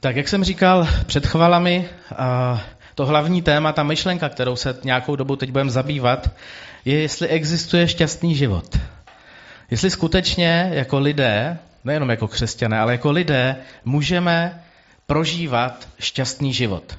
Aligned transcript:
Tak 0.00 0.16
jak 0.16 0.28
jsem 0.28 0.44
říkal 0.44 0.88
před 1.06 1.26
chvalami, 1.26 1.88
to 2.94 3.06
hlavní 3.06 3.42
téma, 3.42 3.72
ta 3.72 3.82
myšlenka, 3.82 4.28
kterou 4.28 4.56
se 4.56 4.78
nějakou 4.84 5.16
dobu 5.16 5.36
teď 5.36 5.50
budeme 5.50 5.70
zabývat, 5.70 6.30
je, 6.84 7.00
jestli 7.00 7.28
existuje 7.28 7.88
šťastný 7.88 8.34
život. 8.34 8.78
Jestli 9.70 9.90
skutečně 9.90 10.70
jako 10.72 10.98
lidé, 10.98 11.58
nejenom 11.84 12.10
jako 12.10 12.28
křesťané, 12.28 12.78
ale 12.78 12.92
jako 12.92 13.10
lidé, 13.10 13.56
můžeme 13.84 14.62
prožívat 15.06 15.88
šťastný 15.98 16.52
život. 16.52 16.98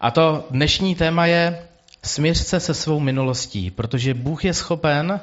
A 0.00 0.10
to 0.10 0.46
dnešní 0.50 0.94
téma 0.94 1.26
je 1.26 1.62
smíř 2.02 2.38
se 2.38 2.60
se 2.60 2.74
svou 2.74 3.00
minulostí, 3.00 3.70
protože 3.70 4.14
Bůh 4.14 4.44
je 4.44 4.54
schopen 4.54 5.20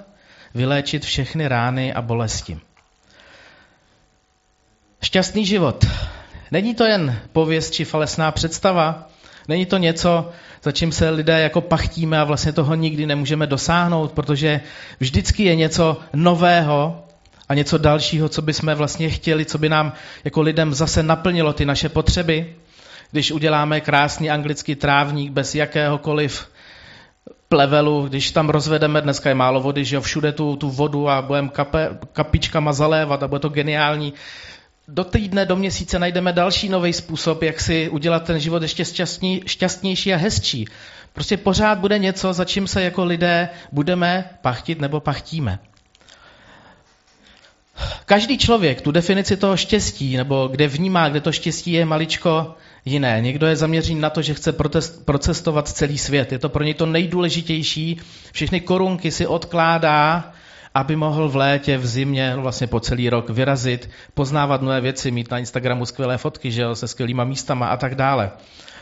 vyléčit 0.55 1.05
všechny 1.05 1.47
rány 1.47 1.93
a 1.93 2.01
bolesti. 2.01 2.59
Šťastný 5.01 5.45
život. 5.45 5.85
Není 6.53 6.75
to 6.75 6.85
jen 6.85 7.19
pověst 7.31 7.73
či 7.73 7.85
falesná 7.85 8.31
představa, 8.31 9.09
není 9.47 9.65
to 9.65 9.77
něco, 9.77 10.29
za 10.63 10.71
čím 10.71 10.91
se 10.91 11.09
lidé 11.09 11.39
jako 11.39 11.61
pachtíme 11.61 12.19
a 12.19 12.23
vlastně 12.23 12.51
toho 12.51 12.75
nikdy 12.75 13.05
nemůžeme 13.05 13.47
dosáhnout, 13.47 14.11
protože 14.11 14.61
vždycky 14.99 15.43
je 15.43 15.55
něco 15.55 15.97
nového 16.13 17.05
a 17.49 17.53
něco 17.53 17.77
dalšího, 17.77 18.29
co 18.29 18.41
bychom 18.41 18.73
vlastně 18.73 19.09
chtěli, 19.09 19.45
co 19.45 19.57
by 19.57 19.69
nám 19.69 19.93
jako 20.23 20.41
lidem 20.41 20.73
zase 20.73 21.03
naplnilo 21.03 21.53
ty 21.53 21.65
naše 21.65 21.89
potřeby. 21.89 22.55
Když 23.11 23.31
uděláme 23.31 23.81
krásný 23.81 24.29
anglický 24.29 24.75
trávník 24.75 25.31
bez 25.31 25.55
jakéhokoliv 25.55 26.47
plevelu, 27.49 28.07
když 28.07 28.31
tam 28.31 28.49
rozvedeme, 28.49 29.01
dneska 29.01 29.29
je 29.29 29.35
málo 29.35 29.61
vody, 29.61 29.85
že 29.85 29.95
jo, 29.95 30.01
všude 30.01 30.31
tu, 30.31 30.55
tu 30.55 30.69
vodu 30.69 31.09
a 31.09 31.21
budeme 31.21 31.49
kape, 31.49 31.89
kapičkama 32.13 32.73
zalévat 32.73 33.23
a 33.23 33.27
bude 33.27 33.39
to 33.39 33.49
geniální. 33.49 34.13
Do 34.87 35.03
týdne, 35.03 35.45
do 35.45 35.55
měsíce 35.55 35.99
najdeme 35.99 36.33
další 36.33 36.69
nový 36.69 36.93
způsob, 36.93 37.43
jak 37.43 37.61
si 37.61 37.89
udělat 37.89 38.23
ten 38.23 38.39
život 38.39 38.61
ještě 38.61 38.85
šťastný, 38.85 39.41
šťastnější 39.45 40.13
a 40.13 40.17
hezčí. 40.17 40.65
Prostě 41.13 41.37
pořád 41.37 41.79
bude 41.79 41.99
něco, 41.99 42.33
za 42.33 42.45
čím 42.45 42.67
se 42.67 42.83
jako 42.83 43.05
lidé 43.05 43.49
budeme 43.71 44.29
pachtit 44.41 44.81
nebo 44.81 44.99
pachtíme. 44.99 45.59
Každý 48.05 48.37
člověk 48.37 48.81
tu 48.81 48.91
definici 48.91 49.37
toho 49.37 49.57
štěstí, 49.57 50.17
nebo 50.17 50.47
kde 50.47 50.67
vnímá, 50.67 51.09
kde 51.09 51.21
to 51.21 51.31
štěstí 51.31 51.71
je 51.71 51.85
maličko 51.85 52.55
jiné. 52.85 53.21
Někdo 53.21 53.47
je 53.47 53.55
zaměřený 53.55 53.99
na 53.99 54.09
to, 54.09 54.21
že 54.21 54.33
chce 54.33 54.51
protest, 54.51 55.05
procestovat 55.05 55.67
celý 55.67 55.97
svět. 55.97 56.31
Je 56.31 56.39
to 56.39 56.49
pro 56.49 56.63
něj 56.63 56.73
to 56.73 56.85
nejdůležitější. 56.85 58.01
Všechny 58.31 58.61
korunky 58.61 59.11
si 59.11 59.27
odkládá, 59.27 60.32
aby 60.73 60.95
mohl 60.95 61.29
v 61.29 61.35
létě, 61.35 61.77
v 61.77 61.85
zimě, 61.85 62.35
no 62.35 62.41
vlastně 62.41 62.67
po 62.67 62.79
celý 62.79 63.09
rok 63.09 63.29
vyrazit, 63.29 63.89
poznávat 64.13 64.61
nové 64.61 64.81
věci, 64.81 65.11
mít 65.11 65.31
na 65.31 65.39
Instagramu 65.39 65.85
skvělé 65.85 66.17
fotky, 66.17 66.51
že 66.51 66.61
jo, 66.61 66.75
se 66.75 66.87
skvělýma 66.87 67.23
místama 67.23 67.67
a 67.67 67.77
tak 67.77 67.95
dále. 67.95 68.31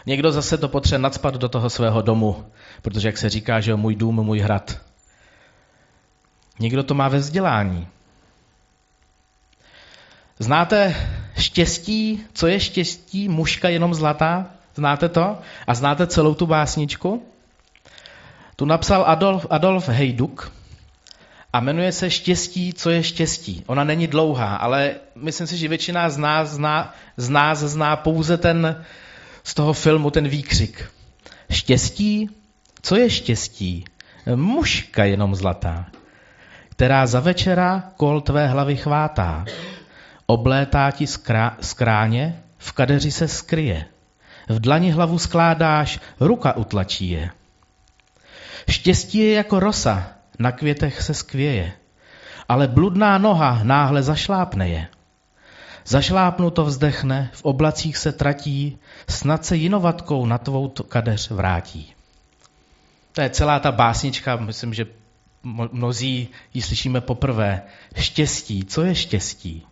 Někdo 0.06 0.32
zase 0.32 0.58
to 0.58 0.70
potřebuje 0.70 1.00
nadspat 1.00 1.36
do 1.36 1.50
toho 1.50 1.70
svého 1.70 2.02
domu, 2.02 2.46
protože 2.82 3.08
jak 3.08 3.18
se 3.18 3.30
říká, 3.30 3.60
že 3.60 3.72
jo, 3.72 3.78
můj 3.78 3.96
dům, 3.96 4.16
můj 4.16 4.40
hrad. 4.40 4.82
Někdo 6.60 6.84
to 6.84 6.94
má 6.94 7.08
ve 7.08 7.18
vzdělání. 7.18 7.88
Znáte 10.40 10.96
štěstí, 11.38 12.24
co 12.34 12.48
je 12.48 12.60
štěstí, 12.60 13.30
muška 13.30 13.70
jenom 13.70 13.94
zlatá? 13.94 14.46
Znáte 14.76 15.10
to? 15.10 15.38
A 15.68 15.74
znáte 15.74 16.08
celou 16.08 16.34
tu 16.34 16.46
básničku? 16.46 17.28
Tu 18.56 18.66
napsal 18.66 19.04
Adolf, 19.08 19.46
Adolf 19.50 19.90
Hejduk 19.90 20.61
a 21.54 21.60
jmenuje 21.60 21.92
se 21.92 22.10
Štěstí, 22.10 22.74
co 22.74 22.90
je 22.90 23.04
štěstí. 23.04 23.64
Ona 23.68 23.84
není 23.84 24.08
dlouhá, 24.08 24.56
ale 24.56 24.96
myslím 25.16 25.48
si, 25.48 25.58
že 25.58 25.68
většina 25.68 26.10
z 26.10 26.18
nás 26.18 26.50
zná, 26.50 26.94
z 27.18 27.30
nás 27.30 27.60
zná 27.60 27.96
pouze 27.96 28.38
ten 28.38 28.86
z 29.44 29.54
toho 29.54 29.74
filmu 29.74 30.12
ten 30.12 30.28
výkřik. 30.28 30.92
Štěstí, 31.52 32.30
co 32.82 32.96
je 32.96 33.10
štěstí? 33.10 33.86
Muška 34.36 35.04
jenom 35.04 35.36
zlatá, 35.36 35.86
která 36.70 37.08
za 37.08 37.20
večera 37.20 37.92
kol 37.98 38.22
tvé 38.22 38.48
hlavy 38.48 38.76
chvátá 38.76 39.46
oblétá 40.32 40.92
ti 40.92 41.08
skráně, 41.62 42.44
v 42.58 42.72
kadeři 42.72 43.12
se 43.12 43.28
skryje. 43.28 43.86
V 44.50 44.60
dlani 44.60 44.92
hlavu 44.92 45.20
skládáš, 45.20 46.00
ruka 46.20 46.56
utlačí 46.56 47.10
je. 47.10 47.30
Štěstí 48.70 49.18
je 49.18 49.34
jako 49.34 49.60
rosa, 49.60 50.10
na 50.42 50.52
květech 50.52 51.02
se 51.02 51.14
skvěje, 51.14 51.74
ale 52.50 52.68
bludná 52.68 53.18
noha 53.18 53.60
náhle 53.64 54.04
zašlápne 54.04 54.70
je. 54.70 54.88
Zašlápnu 55.86 56.50
to 56.50 56.66
vzdechne, 56.66 57.30
v 57.34 57.46
oblacích 57.46 57.98
se 57.98 58.12
tratí, 58.12 58.78
snad 59.10 59.46
se 59.46 59.58
jinovatkou 59.58 60.26
na 60.26 60.38
tvou 60.38 60.68
kadeř 60.68 61.30
vrátí. 61.30 61.94
To 63.12 63.22
je 63.22 63.30
celá 63.30 63.60
ta 63.60 63.72
básnička, 63.72 64.36
myslím, 64.36 64.74
že 64.74 64.86
mnozí 65.72 66.28
ji 66.54 66.62
slyšíme 66.62 67.02
poprvé. 67.02 67.62
Štěstí, 67.96 68.66
co 68.66 68.84
je 68.84 68.96
štěstí? 68.96 69.64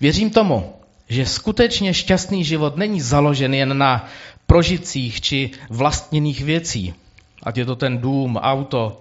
Věřím 0.00 0.30
tomu, 0.30 0.74
že 1.08 1.26
skutečně 1.26 1.94
šťastný 1.94 2.44
život 2.44 2.76
není 2.76 3.00
založen 3.00 3.54
jen 3.54 3.78
na 3.78 4.08
prožitcích 4.46 5.20
či 5.20 5.50
vlastněných 5.68 6.44
věcí, 6.44 6.94
ať 7.42 7.56
je 7.56 7.64
to 7.64 7.76
ten 7.76 7.98
dům, 7.98 8.36
auto, 8.36 9.00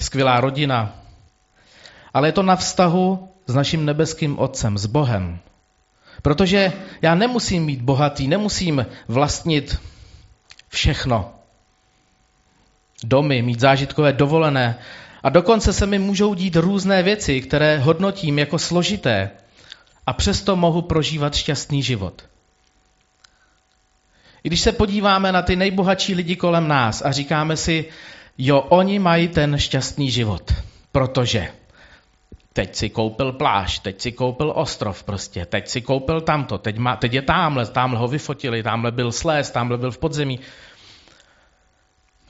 skvělá 0.00 0.40
rodina, 0.40 0.94
ale 2.14 2.28
je 2.28 2.32
to 2.32 2.42
na 2.42 2.56
vztahu 2.56 3.28
s 3.46 3.54
naším 3.54 3.84
nebeským 3.84 4.38
Otcem, 4.38 4.78
s 4.78 4.86
Bohem. 4.86 5.38
Protože 6.22 6.72
já 7.02 7.14
nemusím 7.14 7.66
být 7.66 7.82
bohatý, 7.82 8.28
nemusím 8.28 8.86
vlastnit 9.08 9.80
všechno. 10.68 11.34
Domy, 13.04 13.42
mít 13.42 13.60
zážitkové 13.60 14.12
dovolené. 14.12 14.78
A 15.22 15.28
dokonce 15.28 15.72
se 15.72 15.86
mi 15.86 15.98
můžou 15.98 16.34
dít 16.34 16.56
různé 16.56 17.02
věci, 17.02 17.40
které 17.40 17.78
hodnotím 17.78 18.38
jako 18.38 18.58
složité 18.58 19.30
a 20.06 20.12
přesto 20.12 20.56
mohu 20.56 20.82
prožívat 20.82 21.34
šťastný 21.34 21.82
život. 21.82 22.22
Když 24.46 24.60
se 24.60 24.72
podíváme 24.72 25.32
na 25.32 25.42
ty 25.42 25.56
nejbohatší 25.56 26.14
lidi 26.14 26.36
kolem 26.36 26.68
nás 26.68 27.02
a 27.02 27.12
říkáme 27.12 27.56
si, 27.56 27.84
jo, 28.38 28.60
oni 28.60 28.98
mají 28.98 29.28
ten 29.28 29.58
šťastný 29.58 30.10
život, 30.10 30.52
protože 30.92 31.48
teď 32.52 32.74
si 32.74 32.90
koupil 32.90 33.32
pláž, 33.32 33.78
teď 33.78 34.00
si 34.00 34.12
koupil 34.12 34.52
ostrov 34.56 35.02
prostě, 35.02 35.46
teď 35.46 35.68
si 35.68 35.80
koupil 35.80 36.20
tamto, 36.20 36.58
teď, 36.58 36.78
má, 36.78 36.96
teď 36.96 37.12
je 37.12 37.22
tamhle, 37.22 37.66
tamhle 37.66 38.00
ho 38.00 38.08
vyfotili, 38.08 38.62
tamhle 38.62 38.92
byl 38.92 39.12
sléz, 39.12 39.50
tamhle 39.50 39.78
byl 39.78 39.90
v 39.90 39.98
podzemí. 39.98 40.40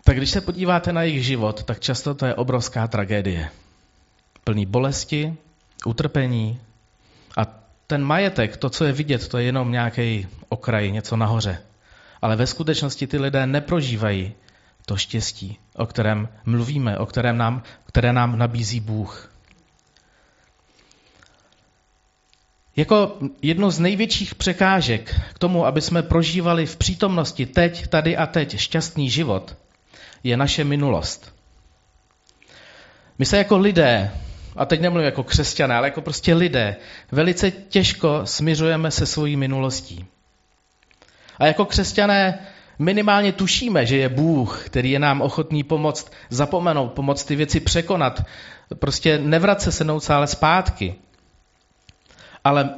Tak 0.04 0.16
když 0.16 0.30
se 0.30 0.40
podíváte 0.40 0.92
na 0.92 1.02
jejich 1.02 1.24
život, 1.24 1.62
tak 1.62 1.80
často 1.80 2.14
to 2.14 2.26
je 2.26 2.34
obrovská 2.34 2.88
tragédie. 2.88 3.48
Plný 4.44 4.66
bolesti, 4.66 5.34
utrpení 5.86 6.60
a 7.38 7.46
ten 7.86 8.04
majetek, 8.04 8.56
to, 8.56 8.70
co 8.70 8.84
je 8.84 8.92
vidět, 8.92 9.28
to 9.28 9.38
je 9.38 9.44
jenom 9.44 9.72
nějaký 9.72 10.26
okraj, 10.48 10.92
něco 10.92 11.16
nahoře. 11.16 11.73
Ale 12.24 12.36
ve 12.36 12.46
skutečnosti 12.46 13.06
ty 13.06 13.18
lidé 13.18 13.46
neprožívají 13.46 14.32
to 14.86 14.96
štěstí, 14.96 15.58
o 15.76 15.86
kterém 15.86 16.28
mluvíme, 16.44 16.98
o 16.98 17.06
kterém 17.06 17.36
nám, 17.36 17.62
které 17.86 18.12
nám 18.12 18.38
nabízí 18.38 18.80
Bůh. 18.80 19.32
Jako 22.76 23.18
jedno 23.42 23.70
z 23.70 23.78
největších 23.78 24.34
překážek 24.34 25.20
k 25.34 25.38
tomu, 25.38 25.66
aby 25.66 25.80
jsme 25.80 26.02
prožívali 26.02 26.66
v 26.66 26.76
přítomnosti 26.76 27.46
teď, 27.46 27.86
tady 27.86 28.16
a 28.16 28.26
teď 28.26 28.56
šťastný 28.58 29.10
život, 29.10 29.56
je 30.22 30.36
naše 30.36 30.64
minulost. 30.64 31.34
My 33.18 33.24
se 33.24 33.36
jako 33.38 33.58
lidé 33.58 34.10
a 34.56 34.66
teď 34.66 34.80
nemluvím 34.80 35.06
jako 35.06 35.22
křesťané, 35.22 35.74
ale 35.74 35.86
jako 35.86 36.00
prostě 36.00 36.34
lidé, 36.34 36.76
velice 37.12 37.50
těžko 37.50 38.20
směřujeme 38.24 38.90
se 38.90 39.06
svojí 39.06 39.36
minulostí. 39.36 40.06
A 41.38 41.46
jako 41.46 41.64
křesťané 41.64 42.38
minimálně 42.78 43.32
tušíme, 43.32 43.86
že 43.86 43.96
je 43.96 44.08
Bůh, 44.08 44.62
který 44.66 44.90
je 44.90 44.98
nám 44.98 45.22
ochotný 45.22 45.62
pomoct 45.62 46.12
zapomenout, 46.30 46.92
pomoct 46.92 47.24
ty 47.24 47.36
věci 47.36 47.60
překonat, 47.60 48.22
prostě 48.78 49.18
nevracet 49.18 49.72
se 49.72 49.84
neustále 49.84 50.26
zpátky. 50.26 50.94
Ale 52.44 52.70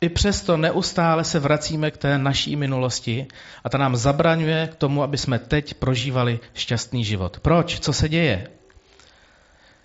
i 0.00 0.08
přesto 0.08 0.56
neustále 0.56 1.24
se 1.24 1.38
vracíme 1.38 1.90
k 1.90 1.96
té 1.96 2.18
naší 2.18 2.56
minulosti 2.56 3.26
a 3.64 3.68
ta 3.68 3.78
nám 3.78 3.96
zabraňuje 3.96 4.68
k 4.72 4.74
tomu, 4.74 5.02
aby 5.02 5.18
jsme 5.18 5.38
teď 5.38 5.74
prožívali 5.74 6.40
šťastný 6.54 7.04
život. 7.04 7.40
Proč? 7.40 7.80
Co 7.80 7.92
se 7.92 8.08
děje? 8.08 8.48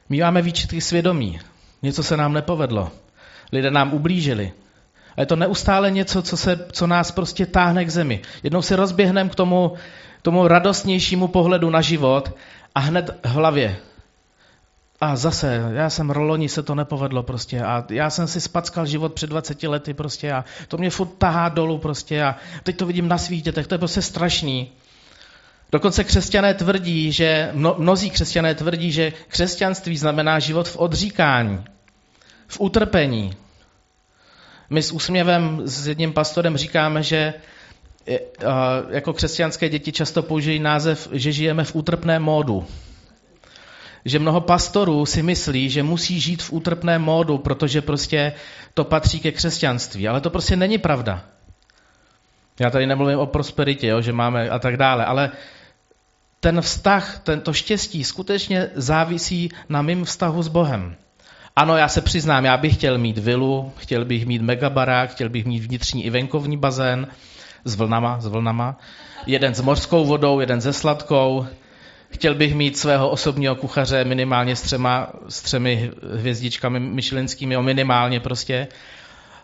My 0.10 0.20
máme 0.20 0.42
výčitky 0.42 0.82
svědomí. 0.82 1.40
Něco 1.82 2.04
se 2.04 2.18
nám 2.18 2.34
nepovedlo. 2.34 2.92
Lidé 3.52 3.72
nám 3.72 3.94
ublížili. 3.94 4.52
A 5.18 5.22
je 5.22 5.26
to 5.26 5.36
neustále 5.36 5.92
něco, 5.92 6.22
co, 6.22 6.38
se, 6.38 6.66
co 6.72 6.88
nás 6.88 7.12
prostě 7.12 7.46
táhne 7.46 7.86
k 7.86 7.90
zemi. 7.90 8.22
Jednou 8.44 8.62
se 8.62 8.76
rozběhneme 8.76 9.30
k 9.30 9.36
tomu, 9.36 9.74
tomu 10.22 10.48
radostnějšímu 10.48 11.28
pohledu 11.28 11.70
na 11.70 11.82
život 11.82 12.32
a 12.76 12.80
hned 12.80 13.20
v 13.24 13.30
hlavě. 13.30 13.78
a 15.02 15.16
zase, 15.16 15.72
já 15.74 15.90
jsem 15.90 16.10
roloni, 16.10 16.50
se 16.50 16.64
to 16.64 16.76
nepovedlo 16.76 17.24
prostě 17.24 17.62
a 17.62 17.86
já 17.90 18.10
jsem 18.10 18.28
si 18.28 18.42
spackal 18.42 18.86
život 18.86 19.14
před 19.14 19.30
20 19.30 19.64
lety 19.64 19.94
prostě 19.94 20.32
a 20.32 20.46
to 20.68 20.78
mě 20.78 20.90
furt 20.90 21.18
tahá 21.18 21.50
dolů 21.50 21.78
prostě 21.78 22.24
a 22.24 22.36
teď 22.64 22.78
to 22.78 22.86
vidím 22.86 23.08
na 23.08 23.18
svých 23.18 23.42
dětech, 23.42 23.68
to 23.68 23.74
je 23.76 23.80
prostě 23.80 24.02
strašný. 24.02 24.72
Dokonce 25.72 26.04
křesťané 26.04 26.54
tvrdí, 26.54 27.12
že, 27.12 27.50
mno, 27.54 27.76
mnozí 27.78 28.10
křesťané 28.10 28.56
tvrdí, 28.56 28.92
že 28.92 29.14
křesťanství 29.28 29.98
znamená 29.98 30.40
život 30.40 30.68
v 30.68 30.78
odříkání, 30.78 31.64
v 32.48 32.60
utrpení. 32.60 33.34
My 34.70 34.84
s 34.84 34.92
úsměvem 34.92 35.62
s 35.66 35.88
jedním 35.88 36.14
pastorem 36.14 36.58
říkáme, 36.58 37.04
že 37.04 37.34
jako 38.90 39.14
křesťanské 39.14 39.70
děti 39.70 39.92
často 39.92 40.24
použijí 40.24 40.60
název, 40.60 41.10
že 41.12 41.32
žijeme 41.32 41.64
v 41.64 41.76
útrpném 41.76 42.24
módu. 42.24 42.66
Že 44.06 44.20
mnoho 44.20 44.42
pastorů 44.42 45.06
si 45.06 45.24
myslí, 45.24 45.70
že 45.70 45.84
musí 45.84 46.20
žít 46.20 46.44
v 46.44 46.54
útrpném 46.54 47.02
módu, 47.02 47.38
protože 47.38 47.82
prostě 47.82 48.34
to 48.74 48.84
patří 48.84 49.20
ke 49.20 49.32
křesťanství. 49.32 50.08
Ale 50.08 50.22
to 50.22 50.30
prostě 50.30 50.56
není 50.56 50.78
pravda. 50.78 51.26
Já 52.60 52.70
tady 52.70 52.88
nemluvím 52.88 53.20
o 53.20 53.26
prosperitě, 53.26 53.88
jo, 53.88 54.02
že 54.02 54.14
máme 54.14 54.50
a 54.50 54.60
tak 54.60 54.78
dále, 54.78 55.06
ale 55.06 55.32
ten 56.40 56.62
vztah, 56.62 57.20
tento 57.20 57.54
štěstí 57.54 58.04
skutečně 58.04 58.70
závisí 58.76 59.50
na 59.70 59.82
mým 59.82 60.06
vztahu 60.06 60.44
s 60.44 60.48
Bohem. 60.48 60.96
Ano, 61.56 61.78
já 61.78 61.88
se 61.88 62.02
přiznám, 62.02 62.46
já 62.46 62.58
bych 62.58 62.74
chtěl 62.74 62.98
mít 62.98 63.18
vilu, 63.18 63.74
chtěl 63.78 64.06
bych 64.06 64.26
mít 64.26 64.42
megabarák, 64.42 65.12
chtěl 65.12 65.30
bych 65.30 65.46
mít 65.46 65.60
vnitřní 65.60 66.06
i 66.06 66.10
venkovní 66.10 66.58
bazén 66.58 67.08
s 67.66 67.76
vlnama, 67.76 68.20
s 68.22 68.28
vlnama, 68.28 68.80
jeden 69.28 69.56
s 69.56 69.62
mořskou 69.62 70.06
vodou, 70.06 70.40
jeden 70.40 70.62
se 70.62 70.74
sladkou, 70.74 71.46
Chtěl 72.16 72.36
bych 72.36 72.56
mít 72.56 72.78
svého 72.78 73.10
osobního 73.10 73.56
kuchaře 73.56 74.04
minimálně 74.04 74.56
s, 74.56 74.62
třema, 74.62 75.08
s 75.30 75.42
třemi 75.42 75.92
hvězdičkami 76.14 76.80
myšlenskými, 76.80 77.58
minimálně 77.62 78.20
prostě. 78.20 78.68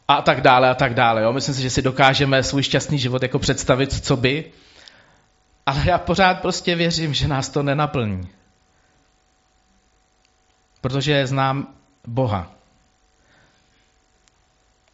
A 0.08 0.22
tak 0.22 0.42
dále, 0.42 0.70
a 0.70 0.76
tak 0.76 0.94
dále. 0.94 1.22
Jo. 1.22 1.34
Myslím 1.34 1.56
si, 1.56 1.62
že 1.62 1.70
si 1.70 1.82
dokážeme 1.82 2.44
svůj 2.44 2.64
šťastný 2.64 3.00
život 3.00 3.22
jako 3.22 3.40
představit, 3.40 4.06
co 4.06 4.18
by. 4.18 4.52
Ale 5.66 5.82
já 5.86 5.98
pořád 5.98 6.42
prostě 6.42 6.76
věřím, 6.76 7.14
že 7.14 7.28
nás 7.28 7.50
to 7.50 7.64
nenaplní. 7.64 8.28
Protože 10.82 11.28
znám 11.28 11.68
Boha. 12.08 12.52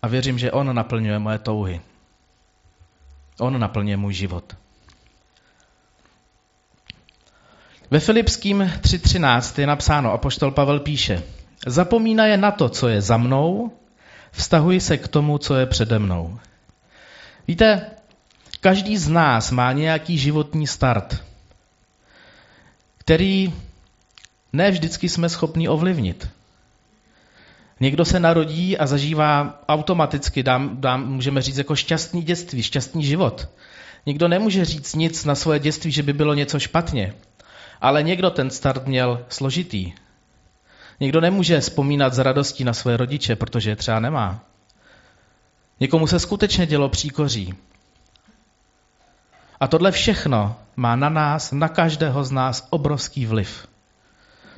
A 0.01 0.07
věřím, 0.07 0.39
že 0.39 0.51
On 0.51 0.75
naplňuje 0.75 1.19
moje 1.19 1.37
touhy. 1.37 1.81
On 3.39 3.59
naplňuje 3.59 3.97
můj 3.97 4.13
život. 4.13 4.55
Ve 7.91 7.99
Filipským 7.99 8.59
3.13 8.59 9.61
je 9.61 9.67
napsáno, 9.67 10.11
apoštol 10.11 10.51
Pavel 10.51 10.79
píše, 10.79 11.23
zapomínaje 11.65 12.37
na 12.37 12.51
to, 12.51 12.69
co 12.69 12.87
je 12.87 13.01
za 13.01 13.17
mnou, 13.17 13.71
vztahuji 14.31 14.79
se 14.79 14.97
k 14.97 15.07
tomu, 15.07 15.37
co 15.37 15.55
je 15.55 15.65
přede 15.65 15.99
mnou. 15.99 16.39
Víte, 17.47 17.91
každý 18.61 18.97
z 18.97 19.07
nás 19.07 19.51
má 19.51 19.71
nějaký 19.71 20.17
životní 20.17 20.67
start, 20.67 21.23
který 22.97 23.53
ne 24.53 24.71
vždycky 24.71 25.09
jsme 25.09 25.29
schopni 25.29 25.69
ovlivnit. 25.69 26.29
Někdo 27.79 28.05
se 28.05 28.19
narodí 28.19 28.77
a 28.77 28.87
zažívá 28.87 29.63
automaticky, 29.67 30.43
dám, 30.43 30.81
dám, 30.81 31.07
můžeme 31.07 31.41
říct, 31.41 31.57
jako 31.57 31.75
šťastný 31.75 32.21
dětství, 32.21 32.63
šťastný 32.63 33.03
život. 33.03 33.49
Někdo 34.05 34.27
nemůže 34.27 34.65
říct 34.65 34.95
nic 34.95 35.25
na 35.25 35.35
svoje 35.35 35.59
dětství, 35.59 35.91
že 35.91 36.03
by 36.03 36.13
bylo 36.13 36.33
něco 36.33 36.59
špatně. 36.59 37.13
Ale 37.81 38.03
někdo 38.03 38.29
ten 38.29 38.49
start 38.49 38.87
měl 38.87 39.25
složitý. 39.29 39.93
Někdo 40.99 41.21
nemůže 41.21 41.59
vzpomínat 41.59 42.13
z 42.13 42.19
radostí 42.19 42.63
na 42.63 42.73
své 42.73 42.97
rodiče, 42.97 43.35
protože 43.35 43.69
je 43.69 43.75
třeba 43.75 43.99
nemá. 43.99 44.43
Někomu 45.79 46.07
se 46.07 46.19
skutečně 46.19 46.65
dělo 46.65 46.89
příkoří. 46.89 47.53
A 49.59 49.67
tohle 49.67 49.91
všechno 49.91 50.55
má 50.75 50.95
na 50.95 51.09
nás, 51.09 51.51
na 51.51 51.67
každého 51.69 52.23
z 52.23 52.31
nás 52.31 52.67
obrovský 52.69 53.25
vliv. 53.25 53.67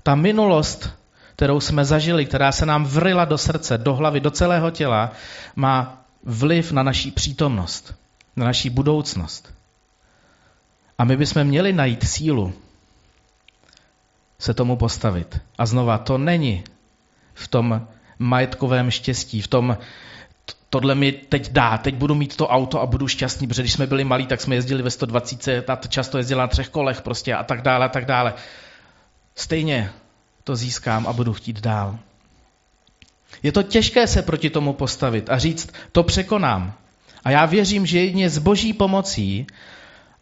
Ta 0.04 0.16
minulost, 0.16 0.99
kterou 1.40 1.60
jsme 1.60 1.86
zažili, 1.86 2.26
která 2.26 2.52
se 2.52 2.66
nám 2.66 2.86
vrila 2.86 3.26
do 3.26 3.38
srdce, 3.38 3.78
do 3.78 3.94
hlavy, 3.96 4.20
do 4.20 4.32
celého 4.32 4.72
těla, 4.72 5.12
má 5.56 6.04
vliv 6.24 6.72
na 6.72 6.84
naší 6.84 7.12
přítomnost, 7.12 7.96
na 8.36 8.46
naší 8.46 8.70
budoucnost. 8.70 9.54
A 10.98 11.04
my 11.04 11.18
bychom 11.18 11.44
měli 11.44 11.74
najít 11.74 12.04
sílu 12.08 12.54
se 14.40 14.54
tomu 14.54 14.76
postavit. 14.76 15.42
A 15.58 15.66
znova, 15.66 15.98
to 15.98 16.18
není 16.18 16.64
v 17.34 17.48
tom 17.48 17.88
majetkovém 18.20 18.92
štěstí, 18.92 19.42
v 19.42 19.48
tom, 19.48 19.78
tohle 20.70 20.96
mi 20.96 21.12
teď 21.12 21.52
dá, 21.52 21.78
teď 21.78 21.96
budu 21.96 22.16
mít 22.16 22.36
to 22.36 22.48
auto 22.48 22.82
a 22.82 22.86
budu 22.86 23.08
šťastný, 23.08 23.48
protože 23.48 23.62
když 23.62 23.74
jsme 23.74 23.88
byli 23.88 24.04
malí, 24.04 24.28
tak 24.28 24.42
jsme 24.42 24.56
jezdili 24.56 24.84
ve 24.84 24.92
120, 24.92 25.70
a 25.70 25.76
často 25.88 26.18
jezdila 26.18 26.44
na 26.44 26.48
třech 26.48 26.70
kolech 26.70 27.02
prostě 27.02 27.34
a 27.34 27.44
tak 27.44 27.62
dále 27.62 27.86
a 27.86 27.90
tak 27.90 28.06
dále. 28.06 28.34
Stejně 29.36 29.92
to 30.50 30.56
získám 30.56 31.08
a 31.08 31.14
budu 31.14 31.34
chtít 31.34 31.62
dál. 31.62 32.00
Je 33.44 33.52
to 33.52 33.64
těžké 33.64 34.08
se 34.08 34.22
proti 34.22 34.50
tomu 34.50 34.74
postavit 34.74 35.30
a 35.30 35.38
říct, 35.38 35.70
to 35.92 36.04
překonám. 36.04 36.74
A 37.24 37.32
já 37.32 37.46
věřím, 37.46 37.86
že 37.86 38.00
jedině 38.00 38.30
s 38.30 38.38
boží 38.38 38.74
pomocí 38.74 39.48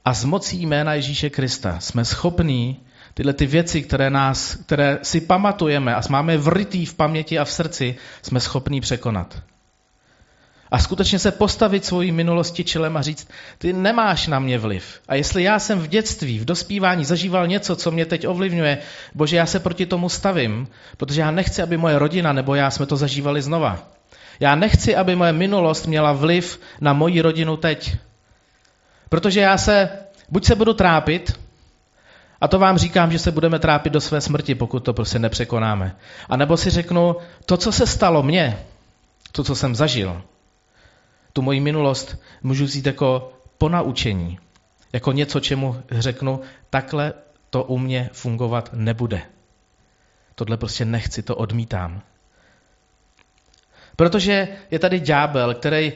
a 0.05 0.13
s 0.13 0.25
mocí 0.25 0.65
jména 0.65 0.93
Ježíše 0.93 1.29
Krista 1.29 1.79
jsme 1.79 2.05
schopní 2.05 2.79
tyhle 3.13 3.33
ty 3.33 3.45
věci, 3.45 3.81
které, 3.81 4.09
nás, 4.09 4.55
které 4.55 4.99
si 5.01 5.21
pamatujeme 5.21 5.95
a 5.95 6.01
máme 6.09 6.37
vrytý 6.37 6.85
v 6.85 6.93
paměti 6.93 7.39
a 7.39 7.45
v 7.45 7.51
srdci, 7.51 7.95
jsme 8.21 8.39
schopní 8.39 8.81
překonat. 8.81 9.41
A 10.71 10.79
skutečně 10.79 11.19
se 11.19 11.31
postavit 11.31 11.85
svojí 11.85 12.11
minulosti 12.11 12.63
čelem 12.63 12.97
a 12.97 13.01
říct, 13.01 13.29
ty 13.57 13.73
nemáš 13.73 14.27
na 14.27 14.39
mě 14.39 14.57
vliv. 14.57 14.99
A 15.07 15.15
jestli 15.15 15.43
já 15.43 15.59
jsem 15.59 15.79
v 15.79 15.87
dětství, 15.87 16.39
v 16.39 16.45
dospívání 16.45 17.05
zažíval 17.05 17.47
něco, 17.47 17.75
co 17.75 17.91
mě 17.91 18.05
teď 18.05 18.27
ovlivňuje, 18.27 18.77
bože, 19.15 19.37
já 19.37 19.45
se 19.45 19.59
proti 19.59 19.85
tomu 19.85 20.09
stavím, 20.09 20.67
protože 20.97 21.21
já 21.21 21.31
nechci, 21.31 21.61
aby 21.61 21.77
moje 21.77 21.99
rodina 21.99 22.33
nebo 22.33 22.55
já 22.55 22.71
jsme 22.71 22.85
to 22.85 22.97
zažívali 22.97 23.41
znova. 23.41 23.79
Já 24.39 24.55
nechci, 24.55 24.95
aby 24.95 25.15
moje 25.15 25.33
minulost 25.33 25.87
měla 25.87 26.11
vliv 26.11 26.59
na 26.81 26.93
moji 26.93 27.21
rodinu 27.21 27.57
teď. 27.57 27.95
Protože 29.09 29.39
já 29.39 29.57
se, 29.57 29.89
buď 30.29 30.45
se 30.45 30.55
budu 30.55 30.73
trápit, 30.73 31.39
a 32.41 32.47
to 32.47 32.59
vám 32.59 32.77
říkám, 32.77 33.11
že 33.11 33.19
se 33.19 33.31
budeme 33.31 33.59
trápit 33.59 33.93
do 33.93 34.01
své 34.01 34.21
smrti, 34.21 34.55
pokud 34.55 34.79
to 34.79 34.93
prostě 34.93 35.19
nepřekonáme. 35.19 35.95
A 36.29 36.37
nebo 36.37 36.57
si 36.57 36.69
řeknu, 36.69 37.15
to, 37.45 37.57
co 37.57 37.71
se 37.71 37.87
stalo 37.87 38.23
mně, 38.23 38.57
to, 39.31 39.43
co 39.43 39.55
jsem 39.55 39.75
zažil, 39.75 40.21
tu 41.37 41.41
moji 41.41 41.59
minulost 41.59 42.17
můžu 42.43 42.65
vzít 42.65 42.85
jako 42.85 43.33
ponaučení, 43.57 44.39
jako 44.93 45.11
něco, 45.11 45.39
čemu 45.39 45.83
řeknu, 45.91 46.41
takhle 46.69 47.13
to 47.49 47.63
u 47.63 47.77
mě 47.77 48.09
fungovat 48.13 48.69
nebude. 48.73 49.21
Tohle 50.35 50.57
prostě 50.57 50.85
nechci, 50.85 51.23
to 51.23 51.35
odmítám. 51.35 52.01
Protože 53.95 54.47
je 54.71 54.79
tady 54.79 54.99
ďábel, 54.99 55.53
který 55.53 55.93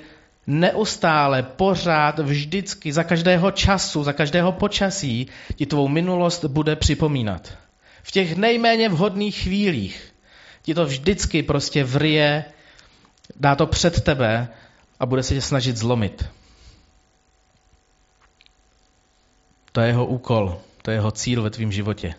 neustále, 0.48 1.44
pořád, 1.44 2.20
vždycky, 2.20 2.94
za 2.94 3.04
každého 3.04 3.52
času, 3.52 4.04
za 4.04 4.14
každého 4.14 4.52
počasí 4.52 5.28
ti 5.56 5.66
tvou 5.66 5.88
minulost 5.88 6.46
bude 6.46 6.76
připomínat. 6.76 7.58
V 8.04 8.12
těch 8.12 8.36
nejméně 8.36 8.90
vhodných 8.90 9.36
chvílích 9.36 10.14
ti 10.62 10.74
to 10.74 10.86
vždycky 10.86 11.44
prostě 11.44 11.84
vrije, 11.84 12.46
dá 13.36 13.56
to 13.56 13.66
před 13.66 14.02
tebe 14.02 14.48
a 15.02 15.06
bude 15.06 15.24
se 15.24 15.34
tě 15.34 15.42
snažit 15.42 15.78
zlomit. 15.78 16.30
To 19.72 19.82
je 19.82 19.88
jeho 19.88 20.06
úkol, 20.06 20.62
to 20.82 20.92
je 20.92 20.98
jeho 20.98 21.12
cíl 21.12 21.44
ve 21.44 21.50
tvém 21.50 21.72
životě. 21.72 22.14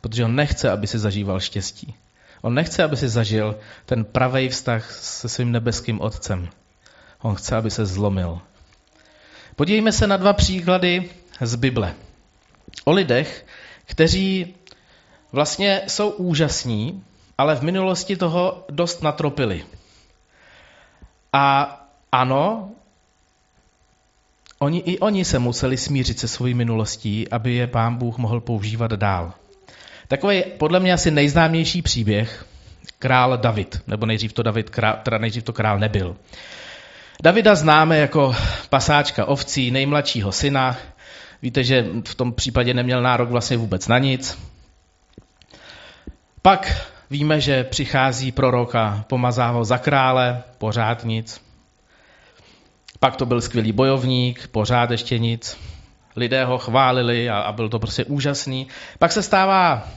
Protože 0.00 0.24
on 0.24 0.34
nechce, 0.34 0.70
aby 0.70 0.86
si 0.86 0.98
zažíval 0.98 1.40
štěstí. 1.40 1.94
On 2.42 2.54
nechce, 2.54 2.82
aby 2.82 2.96
si 2.96 3.08
zažil 3.08 3.58
ten 3.86 4.04
pravý 4.04 4.48
vztah 4.48 4.90
se 4.92 5.28
svým 5.28 5.52
nebeským 5.52 6.00
otcem. 6.00 6.48
On 7.22 7.34
chce, 7.34 7.56
aby 7.56 7.70
se 7.70 7.86
zlomil. 7.86 8.40
Podívejme 9.56 9.92
se 9.92 10.06
na 10.06 10.16
dva 10.16 10.32
příklady 10.32 11.10
z 11.40 11.54
Bible. 11.54 11.94
O 12.84 12.92
lidech, 12.92 13.46
kteří 13.84 14.54
vlastně 15.32 15.82
jsou 15.86 16.10
úžasní, 16.10 17.04
ale 17.38 17.56
v 17.56 17.62
minulosti 17.62 18.16
toho 18.16 18.64
dost 18.70 19.02
natropili. 19.02 19.66
A 21.32 21.80
ano, 22.14 22.70
oni, 24.58 24.78
i 24.78 24.98
oni 24.98 25.24
se 25.24 25.38
museli 25.38 25.76
smířit 25.76 26.18
se 26.18 26.28
svojí 26.28 26.54
minulostí, 26.54 27.28
aby 27.28 27.54
je 27.54 27.66
pán 27.66 27.96
Bůh 27.96 28.18
mohl 28.18 28.40
používat 28.40 28.90
dál. 28.90 29.32
Takový 30.08 30.42
podle 30.58 30.80
mě 30.80 30.92
asi 30.92 31.10
nejznámější 31.10 31.82
příběh, 31.82 32.46
král 32.98 33.38
David, 33.38 33.82
nebo 33.86 34.06
nejdřív 34.06 34.32
to 34.32 34.42
David, 34.42 34.70
král, 34.70 34.98
teda 35.02 35.18
nejdřív 35.18 35.42
to 35.42 35.52
král 35.52 35.78
nebyl. 35.78 36.16
Davida 37.22 37.54
známe 37.54 37.98
jako 37.98 38.34
pasáčka 38.70 39.24
ovcí, 39.24 39.70
nejmladšího 39.70 40.32
syna. 40.32 40.76
Víte, 41.42 41.64
že 41.64 41.86
v 42.08 42.14
tom 42.14 42.32
případě 42.32 42.74
neměl 42.74 43.02
nárok 43.02 43.30
vlastně 43.30 43.56
vůbec 43.56 43.88
na 43.88 43.98
nic. 43.98 44.38
Pak 46.42 46.88
víme, 47.10 47.40
že 47.40 47.64
přichází 47.64 48.32
prorok 48.32 48.74
a 48.74 49.04
pomazá 49.08 49.48
ho 49.48 49.64
za 49.64 49.78
krále, 49.78 50.42
pořád 50.58 51.04
nic. 51.04 51.43
Pak 53.04 53.16
to 53.16 53.26
byl 53.26 53.40
skvělý 53.40 53.72
bojovník, 53.72 54.48
pořád 54.48 54.90
ještě 54.90 55.18
nic. 55.18 55.58
Lidé 56.16 56.44
ho 56.44 56.58
chválili 56.58 57.30
a, 57.30 57.38
a 57.38 57.52
byl 57.52 57.68
to 57.68 57.78
prostě 57.78 58.04
úžasný. 58.04 58.68
Pak 58.98 59.12
se 59.12 59.22
stává, 59.22 59.88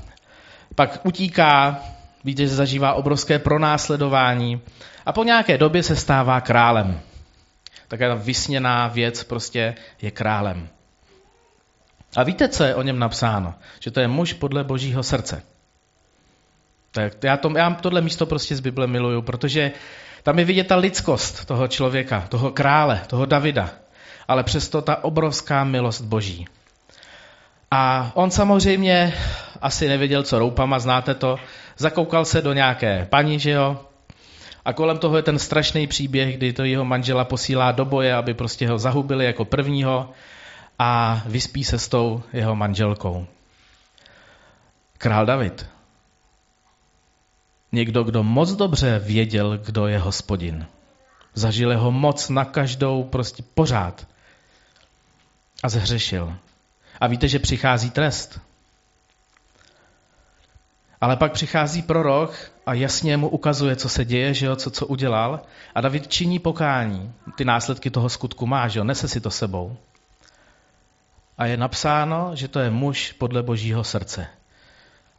pak 0.76 1.00
utíká, 1.04 1.80
víte, 2.24 2.44
že 2.44 2.56
zažívá 2.56 2.94
obrovské 2.94 3.40
pronásledování 3.40 4.62
a 5.06 5.14
po 5.14 5.24
nějaké 5.24 5.58
době 5.58 5.84
se 5.84 5.96
stává 5.96 6.42
králem. 6.42 7.00
Taková 7.88 8.16
vysněná 8.16 8.88
věc 8.88 9.24
prostě 9.24 9.76
je 10.02 10.12
králem. 10.12 10.70
A 12.18 12.24
víte, 12.24 12.48
co 12.48 12.64
je 12.64 12.76
o 12.76 12.82
něm 12.82 13.00
napsáno? 13.00 13.54
Že 13.80 13.92
to 13.92 14.00
je 14.00 14.08
muž 14.08 14.34
podle 14.34 14.64
božího 14.64 15.04
srdce. 15.04 15.44
Tak 16.92 17.24
já, 17.24 17.38
to, 17.38 17.52
já 17.58 17.72
tohle 17.72 18.02
místo 18.02 18.26
prostě 18.26 18.56
z 18.56 18.60
Bible 18.60 18.88
miluju, 18.88 19.22
protože 19.22 19.72
tam 20.28 20.40
je 20.40 20.46
vidět 20.46 20.68
ta 20.68 20.76
lidskost 20.76 21.46
toho 21.46 21.68
člověka, 21.68 22.28
toho 22.30 22.52
krále, 22.52 23.02
toho 23.08 23.26
Davida, 23.26 23.70
ale 24.28 24.44
přesto 24.44 24.82
ta 24.82 25.04
obrovská 25.04 25.64
milost 25.64 26.02
Boží. 26.02 26.48
A 27.72 28.12
on 28.14 28.32
samozřejmě 28.32 29.14
asi 29.62 29.88
nevěděl, 29.88 30.24
co 30.24 30.40
roupama, 30.40 30.80
znáte 30.80 31.14
to, 31.14 31.40
zakoukal 31.78 32.26
se 32.26 32.42
do 32.42 32.54
nějaké 32.54 33.08
paní, 33.10 33.40
že 33.40 33.52
jo, 33.52 33.80
a 34.66 34.74
kolem 34.74 34.98
toho 34.98 35.18
je 35.18 35.24
ten 35.24 35.40
strašný 35.40 35.88
příběh, 35.88 36.38
kdy 36.38 36.54
to 36.54 36.64
jeho 36.64 36.86
manžela 36.86 37.26
posílá 37.26 37.72
do 37.72 37.86
boje, 37.86 38.16
aby 38.16 38.34
prostě 38.34 38.68
ho 38.68 38.78
zahubili 38.78 39.26
jako 39.26 39.46
prvního 39.46 40.10
a 40.80 41.22
vyspí 41.26 41.64
se 41.64 41.80
s 41.80 41.88
tou 41.88 42.24
jeho 42.34 42.56
manželkou. 42.56 43.28
Král 44.98 45.26
David. 45.26 45.77
Někdo, 47.72 48.04
kdo 48.04 48.24
moc 48.24 48.52
dobře 48.52 49.00
věděl, 49.00 49.58
kdo 49.58 49.88
je 49.88 50.00
hospodin. 50.00 50.68
Zažil 51.34 51.72
jeho 51.72 51.92
moc 51.92 52.30
na 52.30 52.46
každou, 52.46 53.04
prostě 53.04 53.44
pořád. 53.54 54.08
A 55.64 55.70
zhřešil. 55.70 56.38
A 57.00 57.08
víte, 57.08 57.28
že 57.28 57.40
přichází 57.40 57.90
trest. 57.90 58.40
Ale 61.02 61.16
pak 61.16 61.32
přichází 61.32 61.82
prorok 61.82 62.52
a 62.66 62.74
jasně 62.74 63.18
mu 63.18 63.30
ukazuje, 63.30 63.76
co 63.76 63.90
se 63.90 64.06
děje, 64.06 64.34
že 64.34 64.46
jo, 64.46 64.56
co, 64.56 64.72
co 64.72 64.86
udělal. 64.88 65.42
A 65.76 65.82
David 65.82 66.08
činí 66.08 66.40
pokání. 66.40 67.14
Ty 67.36 67.46
následky 67.46 67.90
toho 67.90 68.10
skutku 68.10 68.48
má, 68.48 68.68
že 68.68 68.80
jo, 68.80 68.84
nese 68.84 69.08
si 69.08 69.22
to 69.22 69.32
sebou. 69.32 69.78
A 71.38 71.46
je 71.46 71.58
napsáno, 71.58 72.32
že 72.34 72.48
to 72.48 72.60
je 72.60 72.70
muž 72.70 73.12
podle 73.12 73.44
božího 73.44 73.84
srdce. 73.84 74.28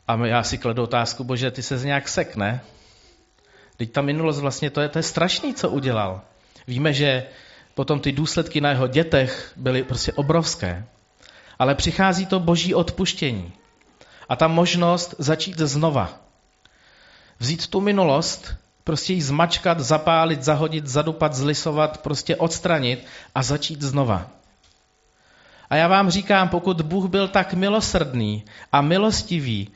A 0.09 0.27
já 0.27 0.43
si 0.43 0.59
kladu 0.59 0.83
otázku, 0.83 1.25
bože, 1.25 1.51
ty 1.51 1.63
se 1.63 1.79
z 1.79 1.85
nějak 1.85 2.09
sekne. 2.09 2.61
Teď 3.77 3.93
ta 3.93 4.03
minulost 4.03 4.41
vlastně, 4.41 4.71
to 4.71 4.81
je, 4.81 4.89
to 4.89 4.99
je 4.99 5.03
strašný, 5.03 5.55
co 5.55 5.71
udělal. 5.71 6.21
Víme, 6.67 6.93
že 6.93 7.27
potom 7.75 8.01
ty 8.01 8.13
důsledky 8.13 8.61
na 8.61 8.71
jeho 8.71 8.87
dětech 8.87 9.53
byly 9.57 9.83
prostě 9.83 10.13
obrovské. 10.13 10.85
Ale 11.59 11.75
přichází 11.75 12.27
to 12.27 12.41
boží 12.41 12.75
odpuštění. 12.75 13.53
A 14.29 14.37
ta 14.37 14.49
možnost 14.49 15.15
začít 15.19 15.59
znova. 15.59 16.21
Vzít 17.39 17.67
tu 17.67 17.81
minulost, 17.81 18.55
prostě 18.85 19.13
ji 19.13 19.23
zmačkat, 19.23 19.81
zapálit, 19.81 20.43
zahodit, 20.43 20.87
zadupat, 20.87 21.35
zlisovat, 21.35 21.99
prostě 21.99 22.37
odstranit 22.37 23.07
a 23.35 23.43
začít 23.43 23.83
znova. 23.83 24.31
A 25.71 25.77
já 25.77 25.89
vám 25.89 26.11
říkám, 26.11 26.49
pokud 26.49 26.83
Bůh 26.83 27.11
byl 27.11 27.29
tak 27.29 27.55
milosrdný 27.55 28.45
a 28.73 28.81
milostivý 28.81 29.69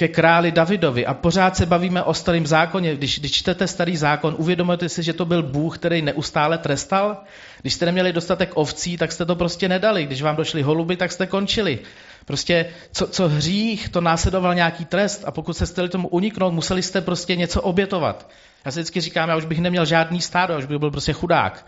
ke 0.00 0.08
králi 0.08 0.52
Davidovi 0.52 1.06
a 1.06 1.14
pořád 1.14 1.56
se 1.56 1.66
bavíme 1.66 2.02
o 2.02 2.14
starém 2.14 2.46
zákoně. 2.46 2.96
Když, 2.96 3.18
když 3.18 3.32
čtete 3.32 3.66
starý 3.66 3.96
zákon, 3.96 4.34
uvědomujete 4.38 4.88
si, 4.88 5.02
že 5.02 5.12
to 5.12 5.24
byl 5.24 5.42
Bůh, 5.42 5.78
který 5.78 6.02
neustále 6.02 6.58
trestal? 6.58 7.16
Když 7.60 7.74
jste 7.74 7.86
neměli 7.86 8.12
dostatek 8.12 8.50
ovcí, 8.54 8.96
tak 8.96 9.12
jste 9.12 9.24
to 9.24 9.36
prostě 9.36 9.68
nedali. 9.68 10.06
Když 10.06 10.22
vám 10.22 10.36
došly 10.36 10.62
holuby, 10.62 10.96
tak 10.96 11.12
jste 11.12 11.26
končili. 11.26 11.78
Prostě 12.24 12.66
co, 12.92 13.06
co 13.06 13.28
hřích, 13.28 13.88
to 13.88 14.00
následoval 14.00 14.54
nějaký 14.54 14.84
trest 14.84 15.24
a 15.26 15.30
pokud 15.30 15.52
se 15.52 15.66
chtěli 15.66 15.88
tomu 15.88 16.08
uniknout, 16.08 16.52
museli 16.52 16.82
jste 16.82 17.00
prostě 17.00 17.36
něco 17.36 17.62
obětovat. 17.62 18.30
Já 18.64 18.70
si 18.70 18.80
vždycky 18.80 19.00
říkám, 19.00 19.28
já 19.28 19.36
už 19.36 19.44
bych 19.44 19.60
neměl 19.60 19.84
žádný 19.84 20.20
stádo, 20.20 20.52
já 20.52 20.58
už 20.58 20.66
bych 20.66 20.78
byl 20.78 20.90
prostě 20.90 21.12
chudák, 21.12 21.66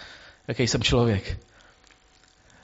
jaký 0.48 0.66
jsem 0.66 0.82
člověk. 0.82 1.38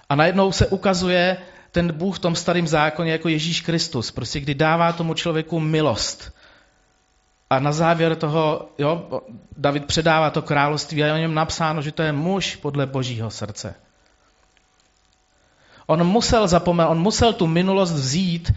A 0.08 0.14
najednou 0.14 0.52
se 0.52 0.66
ukazuje, 0.66 1.36
ten 1.72 1.92
Bůh 1.92 2.16
v 2.16 2.18
tom 2.18 2.34
starém 2.34 2.66
zákoně 2.66 3.12
jako 3.12 3.28
Ježíš 3.28 3.60
Kristus, 3.60 4.10
prostě 4.10 4.40
kdy 4.40 4.54
dává 4.54 4.92
tomu 4.92 5.14
člověku 5.14 5.60
milost. 5.60 6.32
A 7.50 7.58
na 7.58 7.72
závěr 7.72 8.16
toho, 8.16 8.68
jo, 8.78 9.22
David 9.56 9.84
předává 9.84 10.30
to 10.30 10.42
království 10.42 11.02
a 11.02 11.06
je 11.06 11.12
o 11.12 11.16
něm 11.16 11.34
napsáno, 11.34 11.82
že 11.82 11.92
to 11.92 12.02
je 12.02 12.12
muž 12.12 12.56
podle 12.56 12.86
božího 12.86 13.30
srdce. 13.30 13.74
On 15.86 16.04
musel 16.04 16.48
zapomenout, 16.48 16.90
on 16.90 16.98
musel 16.98 17.32
tu 17.32 17.46
minulost 17.46 17.92
vzít 17.92 18.52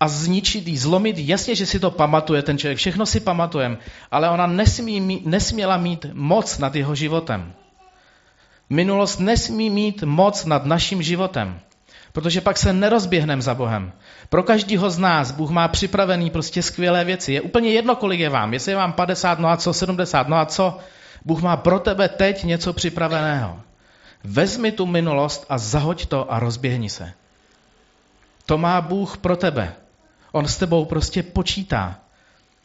a 0.00 0.08
zničit 0.08 0.68
jí, 0.68 0.78
zlomit. 0.78 1.18
Jasně, 1.18 1.54
že 1.54 1.66
si 1.66 1.80
to 1.80 1.90
pamatuje 1.90 2.42
ten 2.42 2.58
člověk, 2.58 2.78
všechno 2.78 3.06
si 3.06 3.20
pamatujeme, 3.20 3.78
ale 4.10 4.30
ona 4.30 4.46
nesmí 4.46 5.22
nesměla 5.24 5.76
mít 5.76 6.06
moc 6.12 6.58
nad 6.58 6.74
jeho 6.74 6.94
životem. 6.94 7.52
Minulost 8.70 9.20
nesmí 9.20 9.70
mít 9.70 10.02
moc 10.02 10.44
nad 10.44 10.64
naším 10.64 11.02
životem. 11.02 11.60
Protože 12.12 12.40
pak 12.40 12.58
se 12.58 12.72
nerozběhneme 12.72 13.42
za 13.42 13.54
Bohem. 13.54 13.92
Pro 14.28 14.42
každého 14.42 14.90
z 14.90 14.98
nás 14.98 15.32
Bůh 15.32 15.50
má 15.50 15.68
připravený 15.68 16.30
prostě 16.30 16.62
skvělé 16.62 17.04
věci. 17.04 17.32
Je 17.32 17.40
úplně 17.40 17.70
jedno, 17.70 17.96
kolik 17.96 18.20
je 18.20 18.28
vám. 18.28 18.52
Jestli 18.52 18.72
je 18.72 18.76
vám 18.76 18.92
50, 18.92 19.38
no 19.38 19.48
a 19.48 19.56
co, 19.56 19.72
70, 19.72 20.28
no 20.28 20.36
a 20.36 20.46
co. 20.46 20.78
Bůh 21.24 21.42
má 21.42 21.56
pro 21.56 21.78
tebe 21.78 22.08
teď 22.08 22.44
něco 22.44 22.72
připraveného. 22.72 23.60
Vezmi 24.24 24.72
tu 24.72 24.86
minulost 24.86 25.46
a 25.48 25.58
zahoď 25.58 26.06
to 26.06 26.32
a 26.32 26.38
rozběhni 26.38 26.90
se. 26.90 27.12
To 28.46 28.58
má 28.58 28.80
Bůh 28.80 29.16
pro 29.16 29.36
tebe. 29.36 29.74
On 30.32 30.48
s 30.48 30.56
tebou 30.56 30.84
prostě 30.84 31.22
počítá. 31.22 31.98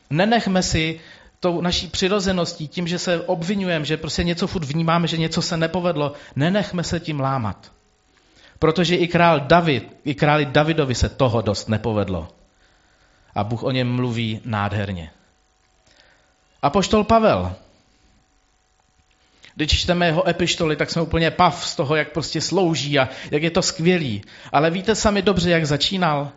Nenechme 0.09 0.63
si 0.63 0.99
tou 1.39 1.61
naší 1.61 1.87
přirozeností, 1.87 2.67
tím, 2.67 2.87
že 2.87 2.99
se 2.99 3.21
obvinujeme, 3.21 3.85
že 3.85 3.97
prostě 3.97 4.23
něco 4.23 4.47
furt 4.47 4.63
vnímáme, 4.65 5.07
že 5.07 5.17
něco 5.17 5.41
se 5.41 5.57
nepovedlo, 5.57 6.13
nenechme 6.35 6.83
se 6.83 6.99
tím 6.99 7.19
lámat. 7.19 7.74
Protože 8.59 8.95
i 8.95 9.07
král 9.07 9.39
David, 9.39 9.97
i 10.05 10.15
králi 10.15 10.45
Davidovi 10.45 10.95
se 10.95 11.09
toho 11.09 11.41
dost 11.41 11.69
nepovedlo. 11.69 12.27
A 13.35 13.43
Bůh 13.43 13.63
o 13.63 13.71
něm 13.71 13.95
mluví 13.95 14.41
nádherně. 14.45 15.11
A 16.61 16.69
poštol 16.69 17.03
Pavel. 17.03 17.55
Když 19.55 19.81
čteme 19.81 20.05
jeho 20.05 20.27
epištoly, 20.27 20.75
tak 20.75 20.89
jsme 20.89 21.01
úplně 21.01 21.31
pav 21.31 21.67
z 21.67 21.75
toho, 21.75 21.95
jak 21.95 22.11
prostě 22.11 22.41
slouží 22.41 22.99
a 22.99 23.09
jak 23.31 23.43
je 23.43 23.51
to 23.51 23.61
skvělý. 23.61 24.21
Ale 24.51 24.71
víte 24.71 24.95
sami 24.95 25.21
dobře, 25.21 25.49
jak 25.51 25.65
začínal? 25.65 26.31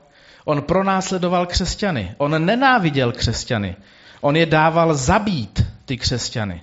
On 0.45 0.63
pronásledoval 0.63 1.47
křesťany. 1.47 2.15
On 2.19 2.47
nenáviděl 2.47 3.13
křesťany. 3.13 3.77
On 4.21 4.37
je 4.37 4.47
dával 4.47 4.95
zabít, 4.95 5.67
ty 5.85 5.97
křesťany. 5.97 6.63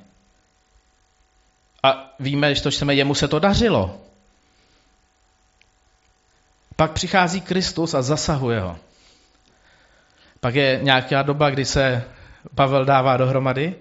A 1.83 2.13
víme, 2.19 2.55
že 2.55 2.61
to 2.61 2.71
čteme, 2.71 2.95
jemu 2.95 3.15
se 3.15 3.27
to 3.27 3.39
dařilo. 3.39 3.97
Pak 6.75 6.91
přichází 6.91 7.41
Kristus 7.41 7.93
a 7.93 8.01
zasahuje 8.01 8.59
ho. 8.59 8.77
Pak 10.39 10.55
je 10.55 10.79
nějaká 10.83 11.21
doba, 11.21 11.49
kdy 11.49 11.65
se 11.65 12.03
Pavel 12.55 12.85
dává 12.85 13.17
dohromady, 13.17 13.75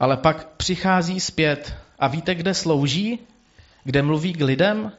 ale 0.00 0.16
pak 0.16 0.46
přichází 0.46 1.20
zpět 1.20 1.76
a 1.98 2.08
víte, 2.08 2.34
kde 2.34 2.54
slouží? 2.54 3.18
Kde 3.84 4.02
mluví 4.02 4.32
k 4.32 4.40
lidem? 4.40 4.92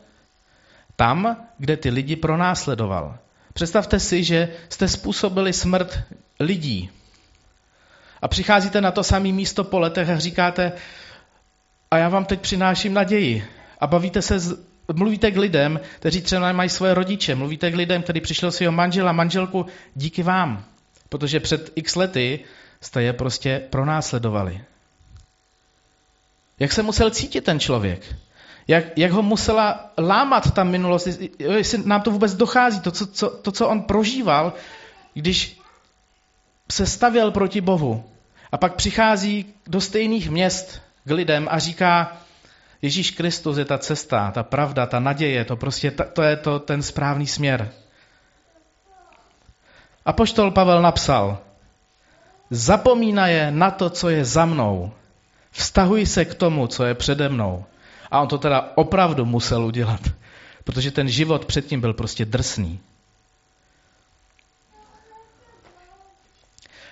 Tam, 0.96 1.38
kde 1.58 1.78
ty 1.78 1.90
lidi 1.90 2.16
pronásledoval. 2.16 3.18
Představte 3.54 4.00
si, 4.00 4.24
že 4.24 4.50
jste 4.70 4.88
způsobili 4.88 5.54
smrt 5.54 6.04
lidí. 6.40 6.90
A 8.22 8.28
přicházíte 8.28 8.82
na 8.82 8.92
to 8.92 9.04
samé 9.04 9.32
místo 9.32 9.64
po 9.64 9.80
letech 9.80 10.10
a 10.10 10.18
říkáte, 10.18 10.72
a 11.92 11.98
já 11.98 12.10
vám 12.10 12.26
teď 12.26 12.42
přináším 12.42 12.94
naději. 12.94 13.48
A 13.80 13.88
bavíte 13.88 14.22
se 14.22 14.40
mluvíte 14.98 15.32
k 15.32 15.38
lidem, 15.38 15.80
kteří 16.00 16.22
třeba 16.22 16.52
mají 16.52 16.70
svoje 16.70 16.94
rodiče, 16.94 17.36
mluvíte 17.36 17.72
k 17.72 17.76
lidem, 17.76 18.04
kteří 18.04 18.22
přišli 18.22 18.52
svého 18.52 18.72
manžela, 18.72 19.12
manželku, 19.12 19.66
díky 19.96 20.24
vám, 20.24 20.64
protože 21.10 21.40
před 21.40 21.72
x 21.76 21.96
lety 21.96 22.40
jste 22.82 23.04
je 23.04 23.14
prostě 23.14 23.62
pronásledovali. 23.70 24.62
Jak 26.60 26.72
se 26.72 26.84
musel 26.84 27.10
cítit 27.10 27.44
ten 27.44 27.60
člověk? 27.60 28.16
Jak, 28.68 28.98
jak 28.98 29.12
ho 29.12 29.22
musela 29.22 29.92
lámat 29.98 30.52
ta 30.52 30.64
minulost? 30.64 31.08
Jestli 31.40 31.84
nám 31.86 32.02
to 32.02 32.12
vůbec 32.12 32.34
dochází, 32.34 32.80
to 32.80 32.92
co, 32.92 33.08
co, 33.08 33.30
to, 33.30 33.52
co 33.52 33.68
on 33.68 33.82
prožíval, 33.82 34.54
když 35.14 35.58
se 36.72 36.86
stavěl 36.86 37.32
proti 37.32 37.62
Bohu. 37.62 38.04
A 38.52 38.58
pak 38.58 38.76
přichází 38.76 39.46
do 39.68 39.82
stejných 39.82 40.30
měst 40.30 40.82
k 41.06 41.12
lidem 41.12 41.48
a 41.52 41.60
říká, 41.60 42.18
Ježíš 42.84 43.12
Kristus 43.12 43.58
je 43.58 43.66
ta 43.66 43.78
cesta, 43.78 44.32
ta 44.32 44.44
pravda, 44.44 44.86
ta 44.86 45.00
naděje, 45.00 45.46
to 45.46 45.56
prostě 45.56 45.92
to 45.92 46.22
je 46.22 46.36
to 46.36 46.60
ten 46.60 46.84
správný 46.84 47.28
směr. 47.28 47.72
Apoštol 50.06 50.52
Pavel 50.52 50.82
napsal, 50.82 51.38
zapomínaje 52.50 53.52
na 53.52 53.72
to, 53.72 53.90
co 53.90 54.10
je 54.10 54.26
za 54.26 54.46
mnou. 54.46 54.92
Vztahuj 55.52 56.06
se 56.06 56.26
k 56.26 56.36
tomu, 56.36 56.68
co 56.68 56.84
je 56.84 56.94
přede 56.94 57.30
mnou. 57.30 57.66
A 58.12 58.22
on 58.22 58.28
to 58.28 58.38
teda 58.38 58.72
opravdu 58.76 59.26
musel 59.26 59.66
udělat, 59.66 60.02
protože 60.64 60.92
ten 60.92 61.10
život 61.10 61.46
předtím 61.46 61.82
byl 61.82 61.94
prostě 61.94 62.26
drsný. 62.26 62.80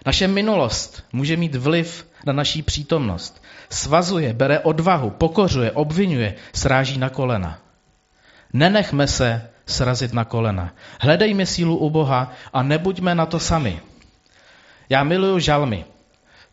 Naše 0.06 0.28
minulost 0.28 1.04
může 1.12 1.38
mít 1.38 1.56
vliv 1.56 2.08
na 2.26 2.34
naší 2.34 2.62
přítomnost. 2.62 3.44
Svazuje, 3.72 4.34
bere 4.34 4.60
odvahu, 4.60 5.10
pokořuje, 5.10 5.72
obvinuje, 5.72 6.36
sráží 6.54 7.00
na 7.00 7.10
kolena. 7.10 7.60
Nenechme 8.54 9.08
se 9.08 9.50
srazit 9.66 10.14
na 10.14 10.26
kolena. 10.26 10.76
Hledejme 11.00 11.46
sílu 11.46 11.78
u 11.78 11.90
Boha 11.90 12.32
a 12.54 12.64
nebuďme 12.64 13.16
na 13.16 13.26
to 13.26 13.40
sami. 13.40 13.82
Já 14.90 15.04
miluju 15.04 15.40
žalmy. 15.40 15.86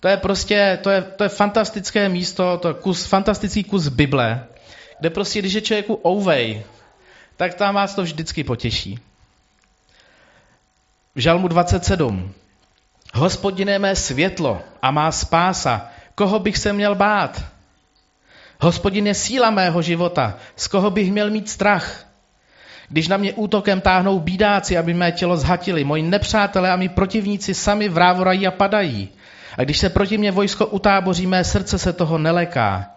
To 0.01 0.09
je 0.09 0.17
prostě, 0.17 0.79
to 0.83 0.91
je, 0.91 1.03
to 1.03 1.25
je 1.25 1.29
fantastické 1.29 2.09
místo, 2.09 2.59
to 2.59 2.69
je 2.69 2.75
kus, 2.75 3.07
fantastický 3.07 3.65
kus 3.65 3.89
Bible, 3.89 4.47
kde 5.01 5.11
prostě, 5.11 5.39
když 5.39 5.53
je 5.53 5.61
člověku 5.61 6.01
ouvej, 6.07 6.63
tak 7.37 7.55
tam 7.55 7.75
vás 7.75 7.95
to 7.95 8.03
vždycky 8.03 8.45
potěší. 8.45 8.99
V 11.15 11.21
žalmu 11.21 11.49
27. 11.49 12.33
Hospodine 13.15 13.79
mé 13.79 13.97
světlo 13.97 14.63
a 14.83 14.91
má 14.91 15.13
spása, 15.13 15.91
koho 16.19 16.39
bych 16.39 16.59
se 16.59 16.73
měl 16.73 16.95
bát? 16.95 17.45
Hospodin 18.61 19.07
je 19.07 19.15
síla 19.15 19.51
mého 19.51 19.83
života, 19.83 20.35
z 20.57 20.69
koho 20.69 20.91
bych 20.91 21.13
měl 21.13 21.31
mít 21.31 21.49
strach? 21.49 22.07
Když 22.89 23.09
na 23.09 23.17
mě 23.17 23.33
útokem 23.33 23.81
táhnou 23.81 24.19
bídáci, 24.19 24.75
aby 24.79 24.95
mé 24.95 25.13
tělo 25.13 25.37
zhatili, 25.37 25.85
moji 25.85 26.03
nepřátelé 26.03 26.71
a 26.71 26.77
mý 26.77 26.89
protivníci 26.89 27.55
sami 27.55 27.89
vrávorají 27.89 28.47
a 28.47 28.51
padají. 28.51 29.09
A 29.59 29.63
když 29.63 29.79
se 29.79 29.89
proti 29.89 30.19
mě 30.19 30.31
vojsko 30.33 30.67
utáboří, 30.67 31.27
mé 31.27 31.45
srdce 31.45 31.79
se 31.79 31.93
toho 31.93 32.19
neleká. 32.19 32.91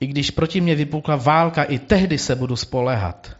I 0.00 0.06
když 0.06 0.30
proti 0.30 0.60
mě 0.60 0.74
vypukla 0.74 1.16
válka, 1.16 1.62
i 1.62 1.78
tehdy 1.78 2.18
se 2.18 2.36
budu 2.36 2.56
spolehat. 2.56 3.36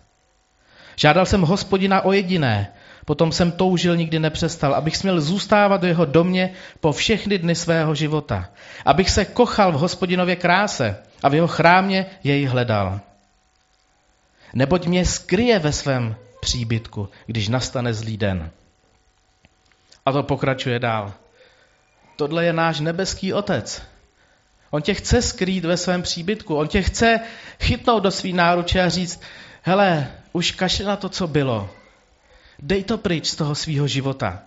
Žádal 0.97 1.27
jsem 1.27 1.43
hospodina 1.43 2.01
o 2.01 2.13
jediné, 2.13 2.73
potom 3.05 3.33
jsem 3.33 3.53
toužil, 3.53 3.97
nikdy 3.97 4.19
nepřestal, 4.19 4.75
abych 4.75 4.97
směl 4.97 5.21
zůstávat 5.21 5.81
do 5.81 5.87
jeho 5.87 6.05
domě 6.05 6.53
po 6.81 6.93
všechny 6.93 7.39
dny 7.39 7.55
svého 7.55 7.95
života. 7.95 8.49
Abych 8.85 9.11
se 9.11 9.25
kochal 9.25 9.73
v 9.73 9.79
hospodinově 9.79 10.37
kráse 10.37 10.97
a 11.23 11.29
v 11.29 11.35
jeho 11.35 11.49
chrámě 11.49 12.07
jej 12.25 12.45
hledal. 12.45 13.01
Neboť 14.55 14.87
mě 14.87 15.05
skryje 15.05 15.59
ve 15.59 15.73
svém 15.73 16.17
příbytku, 16.41 17.09
když 17.27 17.49
nastane 17.49 17.95
zlý 17.95 18.17
den. 18.17 18.51
A 20.07 20.13
to 20.13 20.23
pokračuje 20.23 20.79
dál. 20.79 21.13
Tohle 22.17 22.45
je 22.45 22.53
náš 22.53 22.81
nebeský 22.81 23.33
otec. 23.33 23.83
On 24.71 24.83
tě 24.83 24.95
chce 24.95 25.23
skrýt 25.23 25.65
ve 25.65 25.77
svém 25.77 26.03
příbytku. 26.03 26.57
On 26.57 26.69
tě 26.69 26.83
chce 26.83 27.21
chytnout 27.61 28.03
do 28.03 28.11
svý 28.11 28.33
náruče 28.33 28.81
a 28.83 28.89
říct, 28.89 29.21
hele, 29.63 30.11
už 30.33 30.51
kašle 30.51 30.87
na 30.87 30.97
to, 30.97 31.09
co 31.09 31.27
bylo. 31.27 31.71
Dej 32.63 32.85
to 32.85 32.99
pryč 32.99 33.27
z 33.27 33.35
toho 33.35 33.55
svého 33.55 33.87
života. 33.89 34.43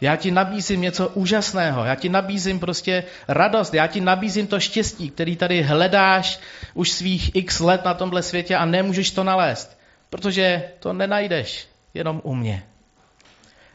Já 0.00 0.16
ti 0.16 0.30
nabízím 0.30 0.80
něco 0.80 1.08
úžasného, 1.08 1.84
já 1.84 1.94
ti 1.94 2.08
nabízím 2.08 2.60
prostě 2.60 3.04
radost, 3.28 3.74
já 3.74 3.86
ti 3.86 4.00
nabízím 4.00 4.46
to 4.46 4.60
štěstí, 4.60 5.10
který 5.10 5.36
tady 5.36 5.62
hledáš 5.62 6.40
už 6.74 6.90
svých 6.90 7.36
x 7.36 7.60
let 7.60 7.84
na 7.84 7.94
tomhle 7.94 8.22
světě 8.22 8.56
a 8.56 8.64
nemůžeš 8.64 9.10
to 9.10 9.24
nalézt, 9.24 9.78
protože 10.10 10.62
to 10.78 10.92
nenajdeš 10.92 11.68
jenom 11.94 12.20
u 12.24 12.34
mě. 12.34 12.62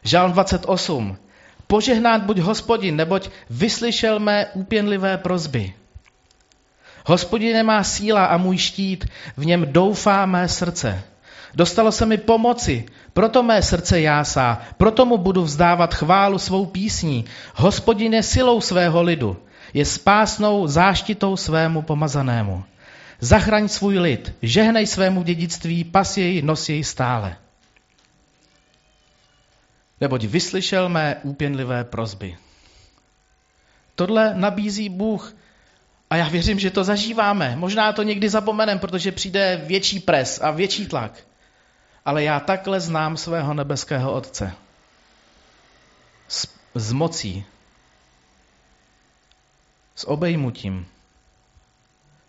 Žálm 0.03 0.31
28. 0.31 1.17
Požehnát 1.67 2.23
buď 2.23 2.37
hospodin, 2.37 2.95
neboť 2.95 3.29
vyslyšel 3.49 4.19
mé 4.19 4.45
úpěnlivé 4.53 5.17
prozby. 5.17 5.73
Hospodin 7.05 7.53
nemá 7.53 7.83
síla 7.83 8.25
a 8.25 8.37
můj 8.37 8.57
štít, 8.57 9.05
v 9.37 9.45
něm 9.45 9.65
doufá 9.71 10.25
mé 10.25 10.47
srdce. 10.47 11.03
Dostalo 11.55 11.91
se 11.91 12.05
mi 12.05 12.17
pomoci, 12.17 12.85
proto 13.13 13.43
mé 13.43 13.61
srdce 13.61 14.01
jásá, 14.01 14.61
proto 14.77 15.05
mu 15.05 15.17
budu 15.17 15.43
vzdávat 15.43 15.93
chválu 15.93 16.39
svou 16.39 16.65
písní. 16.65 17.25
Hospodin 17.55 18.13
je 18.13 18.23
silou 18.23 18.61
svého 18.61 19.01
lidu, 19.01 19.37
je 19.73 19.85
spásnou 19.85 20.67
záštitou 20.67 21.37
svému 21.37 21.81
pomazanému. 21.81 22.63
Zachraň 23.19 23.67
svůj 23.67 23.99
lid, 23.99 24.35
žehnej 24.41 24.87
svému 24.87 25.23
dědictví, 25.23 25.83
pas 25.83 26.17
jej, 26.17 26.41
nos 26.41 26.69
jej 26.69 26.83
stále. 26.83 27.37
Neboť 30.01 30.23
vyslyšel 30.23 30.89
mé 30.89 31.15
úpěnlivé 31.23 31.83
prozby. 31.83 32.37
Tohle 33.95 34.33
nabízí 34.35 34.89
Bůh 34.89 35.35
a 36.09 36.15
já 36.15 36.29
věřím, 36.29 36.59
že 36.59 36.71
to 36.71 36.83
zažíváme. 36.83 37.55
Možná 37.55 37.93
to 37.93 38.03
někdy 38.03 38.29
zapomenem, 38.29 38.79
protože 38.79 39.11
přijde 39.11 39.61
větší 39.65 39.99
pres 39.99 40.39
a 40.43 40.51
větší 40.51 40.87
tlak 40.87 41.13
ale 42.05 42.23
já 42.23 42.39
takhle 42.39 42.79
znám 42.79 43.17
svého 43.17 43.53
nebeského 43.53 44.13
Otce. 44.13 44.53
S, 46.27 46.47
s 46.75 46.91
mocí, 46.91 47.45
s 49.95 50.07
obejmutím. 50.07 50.87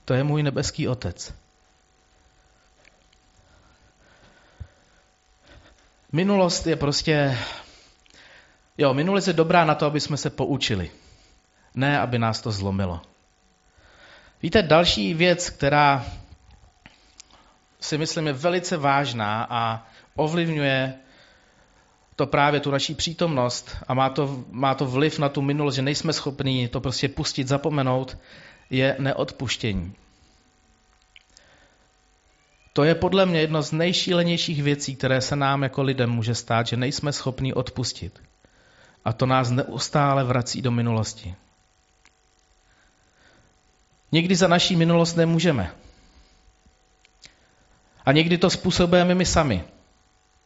To 0.04 0.14
je 0.14 0.24
můj 0.24 0.42
nebeský 0.42 0.88
Otec. 0.88 1.34
Minulost 6.12 6.66
je 6.66 6.76
prostě... 6.76 7.38
Jo, 8.78 8.94
minulost 8.94 9.26
je 9.26 9.32
dobrá 9.32 9.64
na 9.64 9.74
to, 9.74 9.86
aby 9.86 10.00
jsme 10.00 10.16
se 10.16 10.30
poučili. 10.30 10.90
Ne, 11.74 12.00
aby 12.00 12.18
nás 12.18 12.40
to 12.40 12.52
zlomilo. 12.52 13.00
Víte, 14.42 14.62
další 14.62 15.14
věc, 15.14 15.50
která 15.50 16.06
si 17.84 17.98
myslím 17.98 18.26
je 18.26 18.32
velice 18.32 18.76
vážná 18.76 19.46
a 19.50 19.86
ovlivňuje 20.16 20.94
to 22.16 22.26
právě 22.26 22.60
tu 22.60 22.70
naší 22.70 22.94
přítomnost 22.94 23.76
a 23.88 23.94
má 23.94 24.10
to, 24.10 24.44
má 24.50 24.74
to 24.74 24.86
vliv 24.86 25.18
na 25.18 25.28
tu 25.28 25.42
minulost, 25.42 25.74
že 25.74 25.82
nejsme 25.82 26.12
schopni 26.12 26.68
to 26.68 26.80
prostě 26.80 27.08
pustit, 27.08 27.48
zapomenout, 27.48 28.18
je 28.70 28.96
neodpuštění. 28.98 29.94
To 32.72 32.84
je 32.84 32.94
podle 32.94 33.26
mě 33.26 33.40
jedno 33.40 33.62
z 33.62 33.72
nejšílenějších 33.72 34.62
věcí, 34.62 34.96
které 34.96 35.20
se 35.20 35.36
nám 35.36 35.62
jako 35.62 35.82
lidem 35.82 36.10
může 36.10 36.34
stát, 36.34 36.66
že 36.66 36.76
nejsme 36.76 37.12
schopni 37.12 37.54
odpustit. 37.54 38.22
A 39.04 39.12
to 39.12 39.26
nás 39.26 39.50
neustále 39.50 40.24
vrací 40.24 40.62
do 40.62 40.70
minulosti. 40.70 41.34
Někdy 44.12 44.36
za 44.36 44.48
naší 44.48 44.76
minulost 44.76 45.16
nemůžeme. 45.16 45.83
A 48.04 48.12
někdy 48.12 48.38
to 48.38 48.50
způsobujeme 48.50 49.14
my 49.14 49.24
sami, 49.24 49.64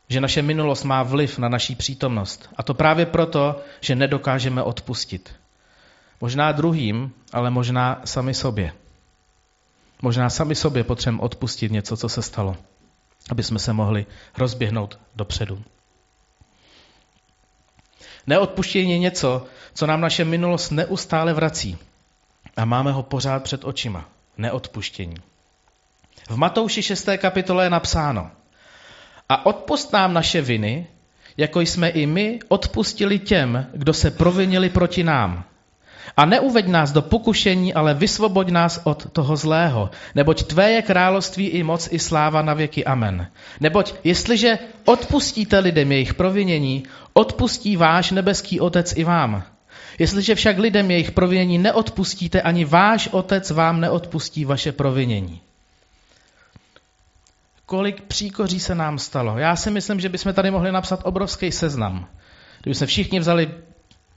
že 0.09 0.21
naše 0.21 0.43
minulost 0.43 0.85
má 0.85 1.03
vliv 1.03 1.39
na 1.39 1.49
naší 1.49 1.75
přítomnost. 1.75 2.49
A 2.57 2.63
to 2.63 2.75
právě 2.75 3.07
proto, 3.07 3.61
že 3.81 3.95
nedokážeme 3.95 4.63
odpustit. 4.63 5.35
Možná 6.21 6.53
druhým, 6.53 7.13
ale 7.33 7.51
možná 7.51 8.01
sami 8.05 8.35
sobě. 8.35 8.73
Možná 10.03 10.31
sami 10.31 10.55
sobě 10.55 10.85
potřebujeme 10.85 11.23
odpustit 11.23 11.73
něco, 11.73 11.97
co 11.97 12.09
se 12.09 12.23
stalo, 12.23 12.57
aby 13.31 13.43
jsme 13.43 13.59
se 13.59 13.73
mohli 13.73 14.07
rozběhnout 14.39 14.99
dopředu. 15.17 15.63
Neodpuštění 18.27 18.93
je 18.93 18.99
něco, 18.99 19.47
co 19.75 19.87
nám 19.87 20.01
naše 20.01 20.25
minulost 20.25 20.71
neustále 20.71 21.33
vrací. 21.33 21.79
A 22.57 22.65
máme 22.65 22.93
ho 22.93 23.03
pořád 23.03 23.43
před 23.43 23.65
očima. 23.65 24.09
Neodpuštění. 24.37 25.17
V 26.29 26.37
Matouši 26.37 26.83
6. 26.83 27.09
kapitole 27.17 27.65
je 27.65 27.71
napsáno 27.71 28.31
A 29.29 29.47
odpust 29.47 29.93
nám 29.93 30.15
naše 30.15 30.43
viny, 30.43 30.87
jako 31.37 31.61
jsme 31.61 31.89
i 31.89 32.07
my 32.07 32.39
odpustili 32.49 33.19
těm, 33.19 33.67
kdo 33.73 33.95
se 33.95 34.11
provinili 34.11 34.69
proti 34.69 35.05
nám. 35.05 35.45
A 36.17 36.25
neuveď 36.25 36.67
nás 36.67 36.93
do 36.93 37.03
pokušení, 37.03 37.75
ale 37.75 37.95
vysvoboď 37.95 38.49
nás 38.49 38.81
od 38.85 39.13
toho 39.13 39.37
zlého. 39.37 39.91
Neboť 40.15 40.43
tvé 40.43 40.71
je 40.71 40.83
království 40.83 41.47
i 41.47 41.63
moc 41.63 41.89
i 41.93 41.99
sláva 41.99 42.43
na 42.43 42.55
věky. 42.55 42.85
Amen. 42.85 43.31
Neboť 43.61 43.95
jestliže 44.05 44.59
odpustíte 44.85 45.59
lidem 45.59 45.93
jejich 45.93 46.15
provinění, 46.15 46.83
odpustí 47.13 47.77
váš 47.77 48.11
nebeský 48.11 48.61
otec 48.61 48.93
i 48.97 49.05
vám. 49.05 49.43
Jestliže 49.99 50.35
však 50.35 50.59
lidem 50.59 50.91
jejich 50.91 51.11
provinění 51.13 51.59
neodpustíte, 51.59 52.43
ani 52.43 52.65
váš 52.65 53.09
otec 53.13 53.51
vám 53.51 53.81
neodpustí 53.81 54.45
vaše 54.45 54.73
provinění 54.73 55.41
kolik 57.69 58.03
příkoří 58.03 58.61
se 58.61 58.75
nám 58.75 58.99
stalo. 58.99 59.39
Já 59.39 59.57
si 59.57 59.71
myslím, 59.71 60.01
že 60.01 60.09
bychom 60.09 60.35
tady 60.35 60.51
mohli 60.51 60.73
napsat 60.73 61.01
obrovský 61.05 61.53
seznam. 61.53 62.09
Kdyby 62.63 62.75
se 62.75 62.87
všichni 62.87 63.21
vzali 63.21 63.51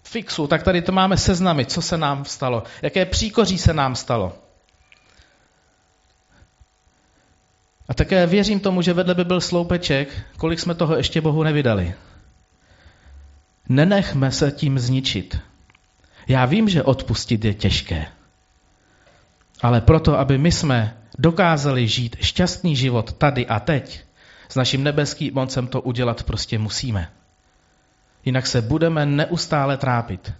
fixu, 0.03 0.47
tak 0.47 0.63
tady 0.63 0.81
to 0.81 0.91
máme 0.91 1.17
seznamy, 1.17 1.65
co 1.65 1.81
se 1.81 1.97
nám 1.97 2.25
stalo, 2.25 2.63
jaké 2.81 3.05
příkoří 3.05 3.57
se 3.57 3.73
nám 3.73 3.95
stalo. 3.95 4.33
A 7.87 7.93
také 7.93 8.27
věřím 8.27 8.59
tomu, 8.59 8.81
že 8.81 8.93
vedle 8.93 9.15
by 9.15 9.25
byl 9.25 9.41
sloupeček, 9.41 10.09
kolik 10.37 10.59
jsme 10.59 10.75
toho 10.75 10.95
ještě 10.95 11.21
Bohu 11.21 11.43
nevydali. 11.43 11.93
Nenechme 13.69 14.31
se 14.31 14.51
tím 14.51 14.79
zničit. 14.79 15.39
Já 16.27 16.45
vím, 16.45 16.69
že 16.69 16.83
odpustit 16.83 17.45
je 17.45 17.53
těžké. 17.53 18.05
Ale 19.61 19.81
proto, 19.81 20.19
aby 20.19 20.37
my 20.37 20.51
jsme 20.51 21.00
dokázali 21.19 21.87
žít 21.87 22.15
šťastný 22.21 22.75
život 22.75 23.13
tady 23.13 23.47
a 23.47 23.59
teď, 23.59 24.01
s 24.49 24.55
naším 24.55 24.83
nebeským 24.83 25.33
mocem 25.33 25.67
to 25.67 25.81
udělat 25.81 26.23
prostě 26.23 26.59
musíme. 26.59 27.11
Jinak 28.25 28.47
se 28.47 28.61
budeme 28.61 29.05
neustále 29.05 29.77
trápit. 29.77 30.33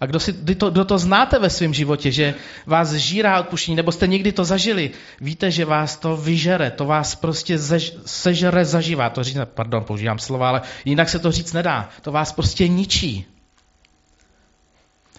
A 0.00 0.06
kdo, 0.06 0.20
si, 0.20 0.32
to, 0.32 0.70
kdo 0.70 0.84
to 0.84 0.98
znáte 0.98 1.38
ve 1.38 1.50
svém 1.50 1.74
životě, 1.74 2.12
že 2.12 2.34
vás 2.66 2.92
žírá 2.92 3.40
odpuštění, 3.40 3.76
nebo 3.76 3.92
jste 3.92 4.06
někdy 4.06 4.32
to 4.32 4.44
zažili, 4.44 4.90
víte, 5.20 5.50
že 5.50 5.64
vás 5.64 5.96
to 5.96 6.16
vyžere, 6.16 6.70
to 6.70 6.84
vás 6.84 7.14
prostě 7.14 7.58
zež, 7.58 7.94
sežere 8.06 8.64
zažívá. 8.64 9.10
To 9.10 9.24
říct, 9.24 9.38
pardon, 9.54 9.84
používám 9.84 10.18
slova, 10.18 10.48
ale 10.48 10.62
jinak 10.84 11.08
se 11.08 11.18
to 11.18 11.32
říct 11.32 11.52
nedá. 11.52 11.88
To 12.02 12.12
vás 12.12 12.32
prostě 12.32 12.68
ničí. 12.68 13.26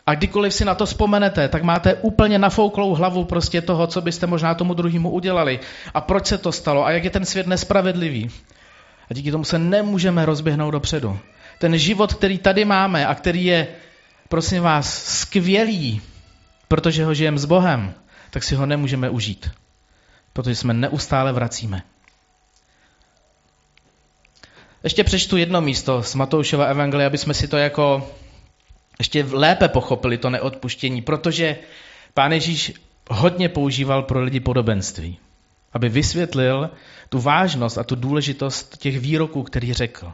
A 0.09 0.15
kdykoliv 0.15 0.53
si 0.53 0.65
na 0.65 0.75
to 0.75 0.85
vzpomenete, 0.85 1.47
tak 1.47 1.63
máte 1.63 1.93
úplně 1.93 2.39
nafouklou 2.39 2.93
hlavu 2.95 3.25
prostě 3.25 3.61
toho, 3.61 3.87
co 3.87 4.01
byste 4.01 4.27
možná 4.27 4.55
tomu 4.55 4.73
druhému 4.73 5.09
udělali. 5.09 5.59
A 5.93 6.01
proč 6.01 6.25
se 6.25 6.37
to 6.37 6.51
stalo 6.51 6.85
a 6.85 6.91
jak 6.91 7.03
je 7.03 7.09
ten 7.09 7.25
svět 7.25 7.47
nespravedlivý. 7.47 8.29
A 9.09 9.13
díky 9.13 9.31
tomu 9.31 9.43
se 9.43 9.59
nemůžeme 9.59 10.25
rozběhnout 10.25 10.71
dopředu. 10.71 11.19
Ten 11.59 11.77
život, 11.77 12.13
který 12.13 12.37
tady 12.37 12.65
máme 12.65 13.07
a 13.07 13.15
který 13.15 13.45
je, 13.45 13.67
prosím 14.29 14.63
vás, 14.63 15.03
skvělý, 15.03 16.01
protože 16.67 17.05
ho 17.05 17.13
žijeme 17.13 17.37
s 17.37 17.45
Bohem, 17.45 17.93
tak 18.29 18.43
si 18.43 18.55
ho 18.55 18.65
nemůžeme 18.65 19.09
užít. 19.09 19.51
Protože 20.33 20.55
jsme 20.55 20.73
neustále 20.73 21.33
vracíme. 21.33 21.81
Ještě 24.83 25.03
přečtu 25.03 25.37
jedno 25.37 25.61
místo 25.61 26.03
z 26.03 26.15
Matoušova 26.15 26.65
evangelia, 26.65 27.07
aby 27.07 27.17
jsme 27.17 27.33
si 27.33 27.47
to 27.47 27.57
jako 27.57 28.09
ještě 28.99 29.25
lépe 29.31 29.67
pochopili 29.67 30.17
to 30.17 30.29
neodpuštění, 30.29 31.01
protože 31.01 31.57
pán 32.13 32.31
Ježíš 32.31 32.73
hodně 33.09 33.49
používal 33.49 34.03
pro 34.03 34.23
lidi 34.23 34.39
podobenství, 34.39 35.17
aby 35.73 35.89
vysvětlil 35.89 36.69
tu 37.09 37.19
vážnost 37.19 37.77
a 37.77 37.83
tu 37.83 37.95
důležitost 37.95 38.77
těch 38.77 38.99
výroků, 38.99 39.43
který 39.43 39.73
řekl. 39.73 40.11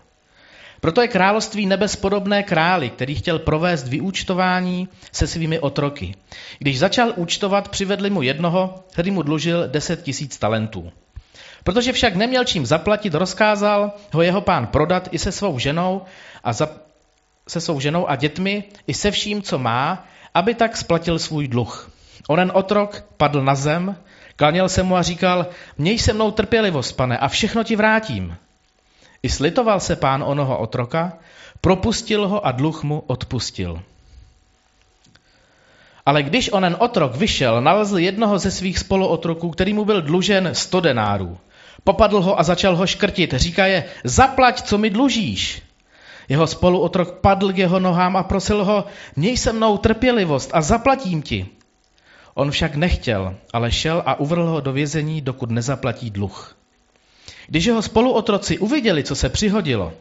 Proto 0.82 1.02
je 1.02 1.08
království 1.08 1.65
nebes 1.65 1.95
podobné 1.95 2.43
králi, 2.43 2.89
který 2.89 3.15
chtěl 3.15 3.39
provést 3.39 3.88
vyúčtování 3.88 4.88
se 5.12 5.28
svými 5.28 5.60
otroky. 5.60 6.15
Když 6.60 6.80
začal 6.80 7.13
účtovat, 7.15 7.69
přivedli 7.69 8.10
mu 8.10 8.21
jednoho, 8.21 8.84
který 8.91 9.12
mu 9.12 9.21
dlužil 9.21 9.67
deset 9.67 10.04
tisíc 10.04 10.38
talentů. 10.38 10.91
Protože 11.63 11.93
však 11.93 12.15
neměl 12.15 12.43
čím 12.43 12.65
zaplatit, 12.65 13.13
rozkázal 13.13 13.91
ho 14.13 14.21
jeho 14.21 14.41
pán 14.41 14.67
prodat 14.67 15.10
i 15.12 15.19
se 15.19 15.32
svou 15.32 15.60
ženou 15.60 16.02
a 16.43 16.54
se 17.47 17.62
svou 17.62 17.79
ženou 17.79 18.10
a 18.10 18.15
dětmi 18.15 18.63
i 18.88 18.93
se 18.93 19.12
vším, 19.12 19.41
co 19.41 19.60
má, 19.60 20.08
aby 20.34 20.53
tak 20.53 20.77
splatil 20.77 21.19
svůj 21.19 21.47
dluh. 21.47 21.91
Onen 22.27 22.51
otrok 22.53 23.05
padl 23.17 23.41
na 23.41 23.55
zem, 23.55 23.95
klaněl 24.36 24.69
se 24.69 24.84
mu 24.84 24.95
a 24.95 25.01
říkal, 25.01 25.47
měj 25.77 25.99
se 25.99 26.13
mnou 26.13 26.31
trpělivost, 26.31 26.91
pane, 26.91 27.17
a 27.17 27.27
všechno 27.27 27.63
ti 27.63 27.75
vrátím. 27.75 28.38
I 29.23 29.29
slitoval 29.29 29.79
se 29.79 29.95
pán 29.95 30.23
onoho 30.23 30.58
otroka, 30.58 31.13
propustil 31.62 32.27
ho 32.27 32.45
a 32.45 32.51
dluh 32.51 32.84
mu 32.84 33.03
odpustil. 33.08 33.81
Ale 36.05 36.23
když 36.23 36.49
onen 36.53 36.75
otrok 36.79 37.15
vyšel, 37.15 37.62
nalezl 37.62 37.97
jednoho 37.97 38.39
ze 38.39 38.51
svých 38.51 38.79
spoluotroků, 38.79 39.49
který 39.49 39.73
mu 39.73 39.86
byl 39.86 40.01
dlužen 40.01 40.49
sto 40.53 40.81
denárů. 40.81 41.38
Popadl 41.84 42.21
ho 42.21 42.39
a 42.39 42.43
začal 42.43 42.75
ho 42.75 42.88
škrtit. 42.88 43.34
Říká 43.34 43.65
je, 43.65 43.84
zaplať, 44.03 44.62
co 44.62 44.77
mi 44.77 44.89
dlužíš. 44.89 45.64
Jeho 46.30 46.48
spoluotrok 46.48 47.20
padl 47.20 47.54
k 47.54 47.58
jeho 47.58 47.80
nohám 47.80 48.18
a 48.18 48.24
prosil 48.24 48.64
ho, 48.64 48.86
měj 49.16 49.38
se 49.38 49.54
mnou 49.54 49.78
trpělivost 49.78 50.50
a 50.54 50.62
zaplatím 50.62 51.22
ti. 51.22 51.48
On 52.34 52.52
však 52.52 52.76
nechtěl, 52.76 53.36
ale 53.54 53.72
šel 53.72 54.04
a 54.06 54.20
uvrhl 54.20 54.50
ho 54.50 54.62
do 54.62 54.74
vězení, 54.74 55.22
dokud 55.22 55.52
nezaplatí 55.52 56.10
dluh. 56.10 56.58
Když 57.48 57.66
jeho 57.66 57.82
spoluotroci 57.82 58.58
uviděli, 58.58 59.04
co 59.04 59.16
se 59.16 59.30
přihodilo, 59.30 59.94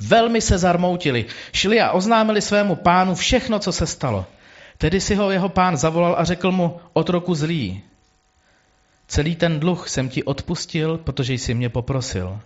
velmi 0.00 0.40
se 0.40 0.58
zarmoutili, 0.58 1.26
šli 1.52 1.80
a 1.80 1.90
oznámili 1.90 2.42
svému 2.42 2.76
pánu 2.76 3.14
všechno, 3.14 3.58
co 3.58 3.72
se 3.72 3.86
stalo. 3.86 4.26
Tedy 4.78 5.00
si 5.00 5.14
ho 5.14 5.30
jeho 5.30 5.48
pán 5.48 5.76
zavolal 5.76 6.14
a 6.18 6.24
řekl 6.24 6.52
mu, 6.52 6.80
otroku 6.92 7.34
zlý, 7.34 7.82
celý 9.08 9.36
ten 9.36 9.60
dluh 9.60 9.88
jsem 9.88 10.08
ti 10.08 10.24
odpustil, 10.24 10.98
protože 10.98 11.34
jsi 11.34 11.54
mě 11.54 11.68
poprosil. 11.68 12.40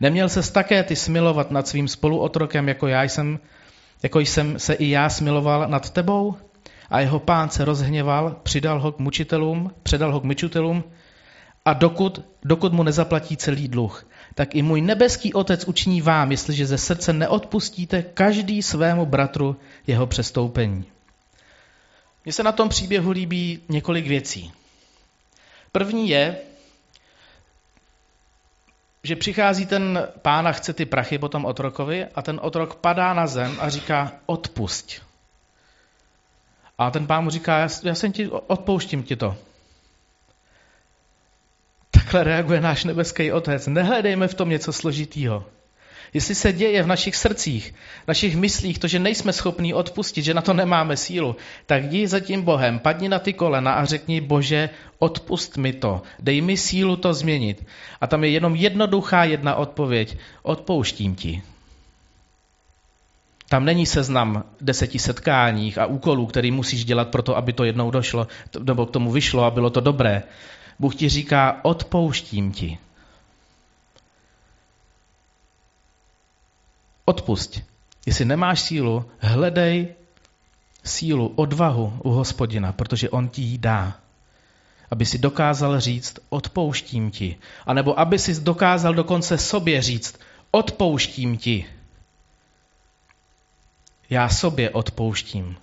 Neměl 0.00 0.28
ses 0.28 0.50
také 0.50 0.82
ty 0.82 0.96
smilovat 0.96 1.50
nad 1.50 1.68
svým 1.68 1.88
spoluotrokem, 1.88 2.68
jako 2.68 2.86
já 2.86 3.02
jsem, 3.02 3.38
jako 4.02 4.20
jsem 4.20 4.58
se 4.58 4.74
i 4.74 4.90
já 4.90 5.08
smiloval 5.08 5.68
nad 5.68 5.90
tebou? 5.90 6.34
A 6.90 7.00
jeho 7.00 7.18
pán 7.18 7.50
se 7.50 7.64
rozhněval, 7.64 8.36
přidal 8.42 8.80
ho 8.80 8.92
k 8.92 8.98
mučitelům, 8.98 9.70
předal 9.82 10.12
ho 10.12 10.20
k 10.20 10.24
mučitelům 10.24 10.84
a 11.64 11.72
dokud, 11.72 12.20
dokud 12.44 12.72
mu 12.72 12.82
nezaplatí 12.82 13.36
celý 13.36 13.68
dluh, 13.68 14.06
tak 14.34 14.54
i 14.54 14.62
můj 14.62 14.80
nebeský 14.80 15.34
otec 15.34 15.64
učiní 15.64 16.02
vám, 16.02 16.30
jestliže 16.30 16.66
ze 16.66 16.78
srdce 16.78 17.12
neodpustíte 17.12 18.02
každý 18.02 18.62
svému 18.62 19.06
bratru 19.06 19.56
jeho 19.86 20.06
přestoupení. 20.06 20.84
Mně 22.24 22.32
se 22.32 22.42
na 22.42 22.52
tom 22.52 22.68
příběhu 22.68 23.10
líbí 23.10 23.62
několik 23.68 24.06
věcí. 24.06 24.52
První 25.72 26.08
je, 26.08 26.36
že 29.06 29.16
přichází 29.16 29.66
ten 29.66 30.08
pán 30.22 30.48
a 30.48 30.52
chce 30.52 30.72
ty 30.72 30.84
prachy 30.84 31.18
po 31.18 31.28
tom 31.28 31.44
otrokovi 31.44 32.06
a 32.14 32.22
ten 32.22 32.40
otrok 32.42 32.74
padá 32.74 33.14
na 33.14 33.26
zem 33.26 33.56
a 33.60 33.68
říká 33.68 34.12
odpusť. 34.26 35.00
A 36.78 36.90
ten 36.90 37.06
pán 37.06 37.24
mu 37.24 37.30
říká, 37.30 37.58
já, 37.58 37.68
já 37.82 37.94
jsem 37.94 38.12
ti, 38.12 38.28
odpouštím 38.28 39.02
ti 39.02 39.16
to. 39.16 39.36
Takhle 41.90 42.24
reaguje 42.24 42.60
náš 42.60 42.84
nebeský 42.84 43.32
otec. 43.32 43.66
Nehledejme 43.66 44.28
v 44.28 44.34
tom 44.34 44.48
něco 44.48 44.72
složitýho. 44.72 45.44
Jestli 46.14 46.34
se 46.34 46.52
děje 46.52 46.82
v 46.82 46.86
našich 46.86 47.16
srdcích, 47.16 47.74
v 48.04 48.08
našich 48.08 48.36
myslích 48.36 48.78
to, 48.78 48.88
že 48.88 48.98
nejsme 48.98 49.32
schopní 49.32 49.74
odpustit, 49.74 50.22
že 50.22 50.34
na 50.34 50.42
to 50.42 50.52
nemáme 50.52 50.96
sílu, 50.96 51.36
tak 51.66 51.84
jdi 51.84 52.06
za 52.06 52.20
tím 52.20 52.42
Bohem, 52.42 52.78
padni 52.78 53.08
na 53.08 53.18
ty 53.18 53.32
kolena 53.32 53.72
a 53.72 53.84
řekni, 53.84 54.20
Bože, 54.20 54.70
odpust 54.98 55.56
mi 55.56 55.72
to, 55.72 56.02
dej 56.18 56.40
mi 56.40 56.56
sílu 56.56 56.96
to 56.96 57.14
změnit. 57.14 57.66
A 58.00 58.06
tam 58.06 58.24
je 58.24 58.30
jenom 58.30 58.54
jednoduchá 58.54 59.24
jedna 59.24 59.54
odpověď, 59.54 60.16
odpouštím 60.42 61.14
ti. 61.14 61.42
Tam 63.48 63.64
není 63.64 63.86
seznam 63.86 64.44
deseti 64.60 64.98
setkáních 64.98 65.78
a 65.78 65.86
úkolů, 65.86 66.26
který 66.26 66.50
musíš 66.50 66.84
dělat 66.84 67.08
pro 67.08 67.22
to, 67.22 67.36
aby 67.36 67.52
to 67.52 67.64
jednou 67.64 67.90
došlo, 67.90 68.26
nebo 68.62 68.86
k 68.86 68.90
tomu 68.90 69.10
vyšlo 69.10 69.44
a 69.44 69.50
bylo 69.50 69.70
to 69.70 69.80
dobré. 69.80 70.22
Bůh 70.78 70.94
ti 70.94 71.08
říká, 71.08 71.60
odpouštím 71.62 72.52
ti. 72.52 72.78
Odpusť. 77.06 77.62
Jestli 78.06 78.24
nemáš 78.24 78.60
sílu, 78.60 79.04
hledej 79.18 79.94
sílu, 80.84 81.32
odvahu 81.36 81.98
u 82.02 82.10
hospodina, 82.10 82.72
protože 82.72 83.10
on 83.10 83.28
ti 83.28 83.42
ji 83.42 83.58
dá. 83.58 83.98
Aby 84.90 85.06
si 85.06 85.18
dokázal 85.18 85.80
říct, 85.80 86.18
odpouštím 86.28 87.10
ti. 87.10 87.36
A 87.66 87.74
nebo 87.74 87.98
aby 87.98 88.18
si 88.18 88.40
dokázal 88.40 88.94
dokonce 88.94 89.38
sobě 89.38 89.82
říct, 89.82 90.18
odpouštím 90.50 91.36
ti. 91.38 91.66
Já 94.10 94.28
sobě 94.28 94.70
odpouštím. 94.70 95.56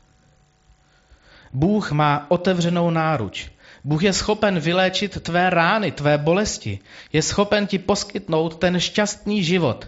Bůh 1.54 1.92
má 1.92 2.26
otevřenou 2.32 2.90
náruč. 2.90 3.52
Bůh 3.84 4.04
je 4.04 4.14
schopen 4.14 4.60
vyléčit 4.60 5.24
tvé 5.24 5.50
rány, 5.50 5.92
tvé 5.92 6.18
bolesti. 6.18 6.80
Je 7.14 7.22
schopen 7.22 7.68
ti 7.68 7.80
poskytnout 7.80 8.56
ten 8.56 8.80
šťastný 8.80 9.44
život. 9.44 9.88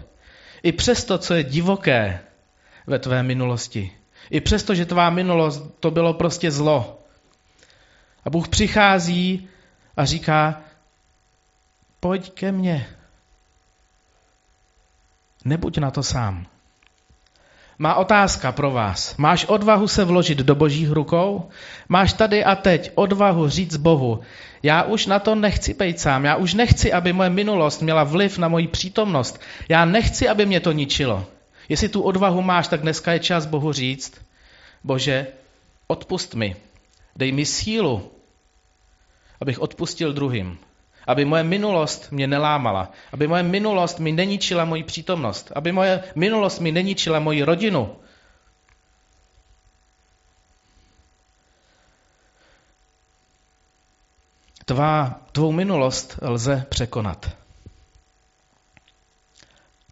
I 0.62 0.72
přesto, 0.72 1.18
co 1.18 1.34
je 1.34 1.44
divoké 1.44 2.20
ve 2.86 2.98
tvé 2.98 3.22
minulosti. 3.22 3.92
I 4.30 4.40
přesto, 4.40 4.74
že 4.74 4.86
tvá 4.86 5.10
minulost 5.10 5.62
to 5.80 5.90
bylo 5.90 6.14
prostě 6.14 6.50
zlo. 6.50 7.02
A 8.24 8.30
Bůh 8.30 8.48
přichází 8.48 9.48
a 9.96 10.04
říká, 10.04 10.60
pojď 12.00 12.32
ke 12.32 12.52
mně. 12.52 12.86
Nebuď 15.44 15.78
na 15.78 15.90
to 15.90 16.02
sám. 16.02 16.46
Má 17.78 17.94
otázka 17.94 18.52
pro 18.52 18.70
vás. 18.70 19.16
Máš 19.16 19.44
odvahu 19.44 19.88
se 19.88 20.04
vložit 20.04 20.38
do 20.38 20.54
božích 20.54 20.90
rukou? 20.90 21.48
Máš 21.88 22.12
tady 22.12 22.44
a 22.44 22.54
teď 22.54 22.92
odvahu 22.94 23.48
říct 23.48 23.76
Bohu, 23.76 24.20
já 24.62 24.82
už 24.82 25.06
na 25.06 25.18
to 25.18 25.34
nechci 25.34 25.74
být 25.74 26.00
sám, 26.00 26.24
já 26.24 26.36
už 26.36 26.54
nechci, 26.54 26.92
aby 26.92 27.12
moje 27.12 27.30
minulost 27.30 27.82
měla 27.82 28.04
vliv 28.04 28.38
na 28.38 28.48
moji 28.48 28.68
přítomnost. 28.68 29.40
Já 29.68 29.84
nechci, 29.84 30.28
aby 30.28 30.46
mě 30.46 30.60
to 30.60 30.72
ničilo. 30.72 31.26
Jestli 31.68 31.88
tu 31.88 32.02
odvahu 32.02 32.42
máš, 32.42 32.68
tak 32.68 32.80
dneska 32.80 33.12
je 33.12 33.18
čas 33.18 33.46
Bohu 33.46 33.72
říct, 33.72 34.20
Bože, 34.84 35.26
odpust 35.86 36.34
mi, 36.34 36.56
dej 37.16 37.32
mi 37.32 37.46
sílu, 37.46 38.10
abych 39.40 39.60
odpustil 39.60 40.12
druhým. 40.12 40.58
Aby 41.06 41.24
moje 41.24 41.42
minulost 41.42 42.12
mě 42.12 42.26
nelámala. 42.26 42.92
Aby 43.12 43.26
moje 43.26 43.42
minulost 43.42 43.98
mi 43.98 44.12
neničila 44.12 44.64
moji 44.64 44.82
přítomnost. 44.82 45.52
Aby 45.54 45.72
moje 45.72 46.04
minulost 46.14 46.58
mi 46.60 46.72
neničila 46.72 47.18
moji 47.18 47.42
rodinu. 47.42 47.96
Tvá, 54.64 55.20
tvou 55.32 55.52
minulost 55.52 56.18
lze 56.22 56.66
překonat. 56.68 57.36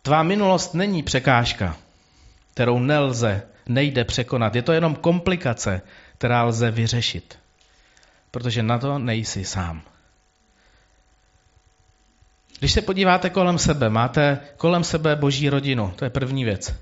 Tvá 0.03 0.22
minulost 0.22 0.74
není 0.74 1.03
překážka, 1.03 1.77
kterou 2.55 2.79
nelze, 2.79 3.42
nejde 3.66 4.05
překonat. 4.05 4.55
Je 4.55 4.62
to 4.62 4.72
jenom 4.72 4.94
komplikace, 4.94 5.83
která 6.18 6.42
lze 6.42 6.70
vyřešit. 6.70 7.38
Protože 8.31 8.62
na 8.62 8.79
to 8.79 8.98
nejsi 8.98 9.44
sám. 9.44 9.83
Když 12.58 12.72
se 12.72 12.82
podíváte 12.82 13.30
kolem 13.30 13.58
sebe, 13.58 13.90
máte 13.90 14.40
kolem 14.56 14.84
sebe 14.84 15.16
boží 15.16 15.48
rodinu, 15.48 15.92
to 15.96 16.04
je 16.04 16.10
první 16.10 16.44
věc. 16.44 16.74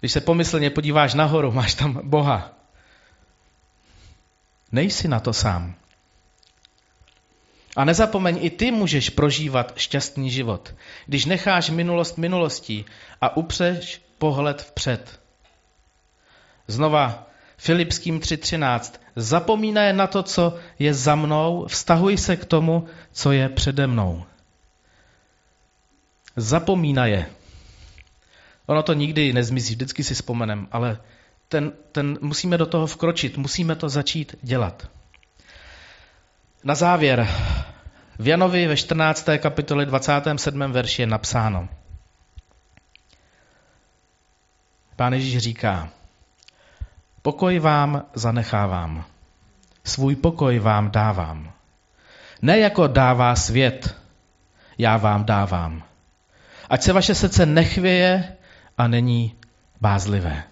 Když 0.00 0.12
se 0.12 0.20
pomyslně 0.20 0.70
podíváš 0.70 1.14
nahoru, 1.14 1.52
máš 1.60 1.74
tam 1.74 2.00
Boha. 2.04 2.54
Nejsi 4.72 5.08
na 5.08 5.20
to 5.20 5.32
sám. 5.32 5.74
A 7.76 7.84
nezapomeň, 7.84 8.38
i 8.40 8.50
ty 8.50 8.70
můžeš 8.70 9.10
prožívat 9.10 9.72
šťastný 9.76 10.30
život, 10.30 10.74
když 11.06 11.24
necháš 11.24 11.70
minulost 11.70 12.18
minulostí 12.18 12.84
a 13.20 13.36
upřeš 13.36 14.02
pohled 14.18 14.62
vpřed. 14.62 15.20
Znova 16.66 17.26
Filipským 17.56 18.20
3.13. 18.20 19.01
Zapomínej 19.16 19.92
na 19.92 20.06
to, 20.06 20.22
co 20.22 20.56
je 20.78 20.94
za 20.94 21.14
mnou, 21.14 21.66
vztahuj 21.68 22.16
se 22.16 22.36
k 22.36 22.44
tomu, 22.44 22.86
co 23.12 23.32
je 23.32 23.48
přede 23.48 23.86
mnou. 23.86 24.24
Zapomínaje. 26.36 27.26
Ono 28.66 28.82
to 28.82 28.92
nikdy 28.92 29.32
nezmizí, 29.32 29.74
vždycky 29.74 30.04
si 30.04 30.14
vzpomenem, 30.14 30.68
ale 30.72 30.98
ten, 31.48 31.72
ten, 31.92 32.18
musíme 32.20 32.58
do 32.58 32.66
toho 32.66 32.86
vkročit, 32.86 33.36
musíme 33.36 33.76
to 33.76 33.88
začít 33.88 34.36
dělat. 34.42 34.88
Na 36.64 36.74
závěr, 36.74 37.28
v 38.18 38.28
Janovi 38.28 38.66
ve 38.66 38.76
14. 38.76 39.28
kapitole 39.38 39.86
27. 39.86 40.72
verši 40.72 41.02
je 41.02 41.06
napsáno. 41.06 41.68
Pán 44.96 45.12
Ježíš 45.12 45.38
říká, 45.38 45.90
pokoj 47.22 47.58
vám 47.58 48.04
zanechávám, 48.14 49.04
svůj 49.84 50.16
pokoj 50.16 50.58
vám 50.58 50.90
dávám. 50.90 51.52
Ne 52.42 52.58
jako 52.58 52.86
dává 52.86 53.36
svět, 53.36 53.96
já 54.78 54.96
vám 54.96 55.24
dávám. 55.24 55.82
Ať 56.70 56.82
se 56.82 56.92
vaše 56.92 57.14
srdce 57.14 57.46
nechvěje 57.46 58.36
a 58.78 58.88
není 58.88 59.34
bázlivé. 59.80 60.44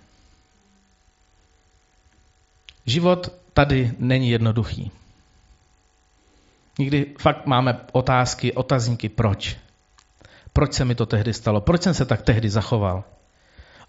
Život 2.87 3.33
tady 3.52 3.94
není 3.98 4.30
jednoduchý. 4.30 4.90
Někdy 6.78 7.14
fakt 7.18 7.46
máme 7.46 7.80
otázky, 7.92 8.52
otazníky, 8.52 9.09
proč. 9.09 9.56
Proč 10.52 10.72
se 10.72 10.85
mi 10.85 10.94
to 10.94 11.06
tehdy 11.06 11.35
stalo? 11.35 11.61
Proč 11.61 11.83
jsem 11.83 11.94
se 11.94 12.04
tak 12.04 12.22
tehdy 12.22 12.50
zachoval? 12.50 13.04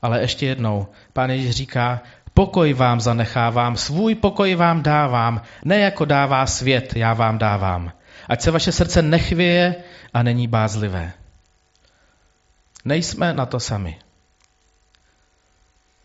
Ale 0.01 0.21
ještě 0.21 0.45
jednou, 0.45 0.87
pán 1.13 1.29
Ježíš 1.29 1.51
říká, 1.55 2.01
pokoj 2.33 2.73
vám 2.73 3.01
zanechávám, 3.01 3.77
svůj 3.77 4.15
pokoj 4.15 4.55
vám 4.55 4.83
dávám, 4.83 5.41
ne 5.65 5.79
jako 5.79 6.05
dává 6.05 6.45
svět, 6.45 6.95
já 6.95 7.13
vám 7.13 7.37
dávám. 7.37 7.91
Ať 8.29 8.41
se 8.41 8.51
vaše 8.51 8.71
srdce 8.71 9.01
nechvěje 9.01 9.75
a 10.13 10.23
není 10.23 10.47
bázlivé. 10.47 11.11
Nejsme 12.85 13.33
na 13.33 13.45
to 13.45 13.59
sami. 13.59 13.99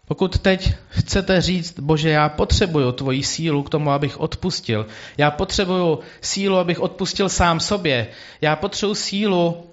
Pokud 0.07 0.39
teď 0.39 0.75
chcete 0.89 1.41
říct, 1.41 1.81
bože, 1.81 2.11
já 2.11 2.29
potřebuju 2.29 2.93
tvoji 2.93 3.23
sílu 3.23 3.63
k 3.63 3.71
tomu, 3.71 3.91
abych 3.91 4.21
odpustil. 4.21 4.87
Já 5.19 5.31
potřebuju 5.31 5.99
sílu, 6.21 6.57
abych 6.57 6.81
odpustil 6.81 7.29
sám 7.29 7.61
sobě. 7.61 8.07
Já 8.41 8.57
potřebuji 8.57 8.95
sílu 8.95 9.67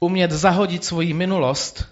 umět 0.00 0.30
zahodit 0.30 0.84
svoji 0.84 1.14
minulost, 1.14 1.88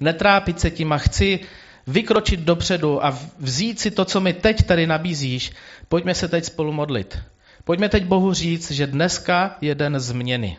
netrápit 0.00 0.60
se 0.60 0.70
tím 0.70 0.92
a 0.92 0.98
chci 0.98 1.40
vykročit 1.86 2.40
dopředu 2.40 3.04
a 3.04 3.18
vzít 3.38 3.80
si 3.80 3.90
to, 3.90 4.04
co 4.04 4.20
mi 4.20 4.32
teď 4.32 4.62
tady 4.62 4.86
nabízíš. 4.86 5.52
Pojďme 5.88 6.14
se 6.14 6.28
teď 6.28 6.44
spolu 6.44 6.72
modlit. 6.72 7.18
Pojďme 7.64 7.88
teď 7.88 8.04
Bohu 8.04 8.32
říct, 8.32 8.70
že 8.70 8.86
dneska 8.86 9.56
je 9.60 9.74
den 9.74 10.00
změny. 10.00 10.56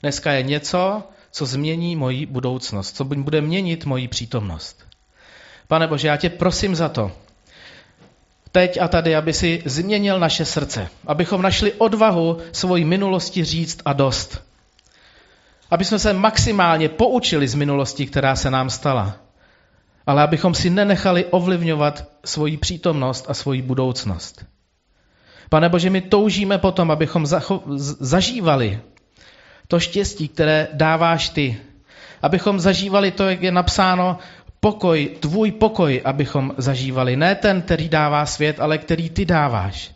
Dneska 0.00 0.32
je 0.32 0.42
něco, 0.42 1.02
co 1.30 1.46
změní 1.46 1.96
moji 1.96 2.26
budoucnost, 2.26 2.96
co 2.96 3.04
bude 3.04 3.40
měnit 3.40 3.84
moji 3.84 4.08
přítomnost. 4.08 4.84
Pane 5.68 5.86
Bože, 5.86 6.08
já 6.08 6.16
tě 6.16 6.30
prosím 6.30 6.74
za 6.74 6.88
to, 6.88 7.12
teď 8.52 8.80
a 8.80 8.88
tady, 8.88 9.16
aby 9.16 9.32
si 9.32 9.62
změnil 9.64 10.20
naše 10.20 10.44
srdce, 10.44 10.88
abychom 11.06 11.42
našli 11.42 11.72
odvahu 11.72 12.38
svoji 12.52 12.84
minulosti 12.84 13.44
říct 13.44 13.80
a 13.84 13.92
dost. 13.92 14.42
Aby 15.70 15.84
jsme 15.84 15.98
se 15.98 16.12
maximálně 16.12 16.88
poučili 16.88 17.48
z 17.48 17.54
minulosti, 17.54 18.06
která 18.06 18.36
se 18.36 18.50
nám 18.50 18.70
stala. 18.70 19.21
Ale 20.06 20.22
abychom 20.22 20.54
si 20.54 20.70
nenechali 20.70 21.24
ovlivňovat 21.24 22.04
svoji 22.24 22.56
přítomnost 22.56 23.26
a 23.28 23.34
svoji 23.34 23.62
budoucnost. 23.62 24.44
Pane 25.48 25.68
Bože, 25.68 25.90
my 25.90 26.00
toužíme 26.00 26.58
potom, 26.58 26.90
abychom 26.90 27.26
zažívali 28.00 28.80
to 29.68 29.80
štěstí, 29.80 30.28
které 30.28 30.68
dáváš 30.72 31.28
ty. 31.28 31.56
Abychom 32.22 32.60
zažívali 32.60 33.10
to, 33.10 33.28
jak 33.28 33.42
je 33.42 33.52
napsáno 33.52 34.18
pokoj, 34.60 35.16
tvůj 35.20 35.50
pokoj, 35.52 36.02
abychom 36.04 36.54
zažívali. 36.58 37.16
Ne 37.16 37.34
ten, 37.34 37.62
který 37.62 37.88
dává 37.88 38.26
svět, 38.26 38.60
ale 38.60 38.78
který 38.78 39.10
ty 39.10 39.24
dáváš. 39.24 39.90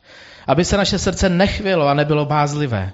Aby 0.47 0.65
se 0.65 0.77
naše 0.77 0.99
srdce 0.99 1.29
nechvělo 1.29 1.89
a 1.89 1.95
nebylo 1.95 2.25
bázlivé. 2.25 2.93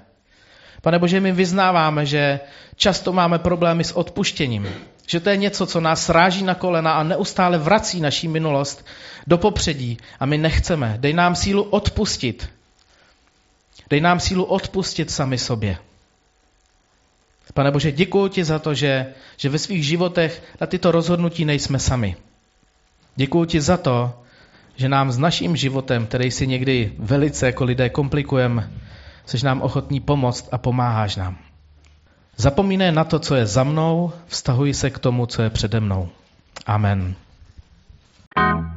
Pane 0.83 0.99
Bože, 0.99 1.19
my 1.19 1.31
vyznáváme, 1.31 2.05
že 2.05 2.39
často 2.75 3.13
máme 3.13 3.39
problémy 3.39 3.83
s 3.83 3.91
odpuštěním. 3.91 4.67
Že 5.07 5.19
to 5.19 5.29
je 5.29 5.37
něco, 5.37 5.65
co 5.65 5.81
nás 5.81 6.05
sráží 6.05 6.43
na 6.43 6.55
kolena 6.55 6.93
a 6.93 7.03
neustále 7.03 7.57
vrací 7.57 8.01
naší 8.01 8.27
minulost 8.27 8.85
do 9.27 9.37
popředí 9.37 9.97
a 10.19 10.25
my 10.25 10.37
nechceme. 10.37 10.97
Dej 10.99 11.13
nám 11.13 11.35
sílu 11.35 11.63
odpustit. 11.63 12.49
Dej 13.89 14.01
nám 14.01 14.19
sílu 14.19 14.43
odpustit 14.43 15.11
sami 15.11 15.37
sobě. 15.37 15.77
Pane 17.53 17.71
Bože, 17.71 17.91
děkuji 17.91 18.27
ti 18.27 18.43
za 18.43 18.59
to, 18.59 18.73
že, 18.73 19.07
že 19.37 19.49
ve 19.49 19.59
svých 19.59 19.85
životech 19.85 20.43
na 20.61 20.67
tyto 20.67 20.91
rozhodnutí 20.91 21.45
nejsme 21.45 21.79
sami. 21.79 22.15
Děkuji 23.15 23.45
ti 23.45 23.61
za 23.61 23.77
to, 23.77 24.19
že 24.75 24.89
nám 24.89 25.11
s 25.11 25.17
naším 25.17 25.55
životem, 25.55 26.07
který 26.07 26.31
si 26.31 26.47
někdy 26.47 26.93
velice 26.97 27.45
jako 27.45 27.63
lidé 27.63 27.89
komplikujeme, 27.89 28.69
jsi 29.25 29.45
nám 29.45 29.61
ochotný 29.61 29.99
pomoct 29.99 30.49
a 30.51 30.57
pomáháš 30.57 31.15
nám. 31.15 31.37
Zapomínej 32.37 32.91
na 32.91 33.03
to, 33.03 33.19
co 33.19 33.35
je 33.35 33.45
za 33.45 33.63
mnou, 33.63 34.11
vztahuj 34.27 34.73
se 34.73 34.89
k 34.89 34.99
tomu, 34.99 35.25
co 35.25 35.41
je 35.41 35.49
přede 35.49 35.79
mnou. 35.79 36.09
Amen. 36.65 37.15
thank 38.35 38.67
you 38.67 38.72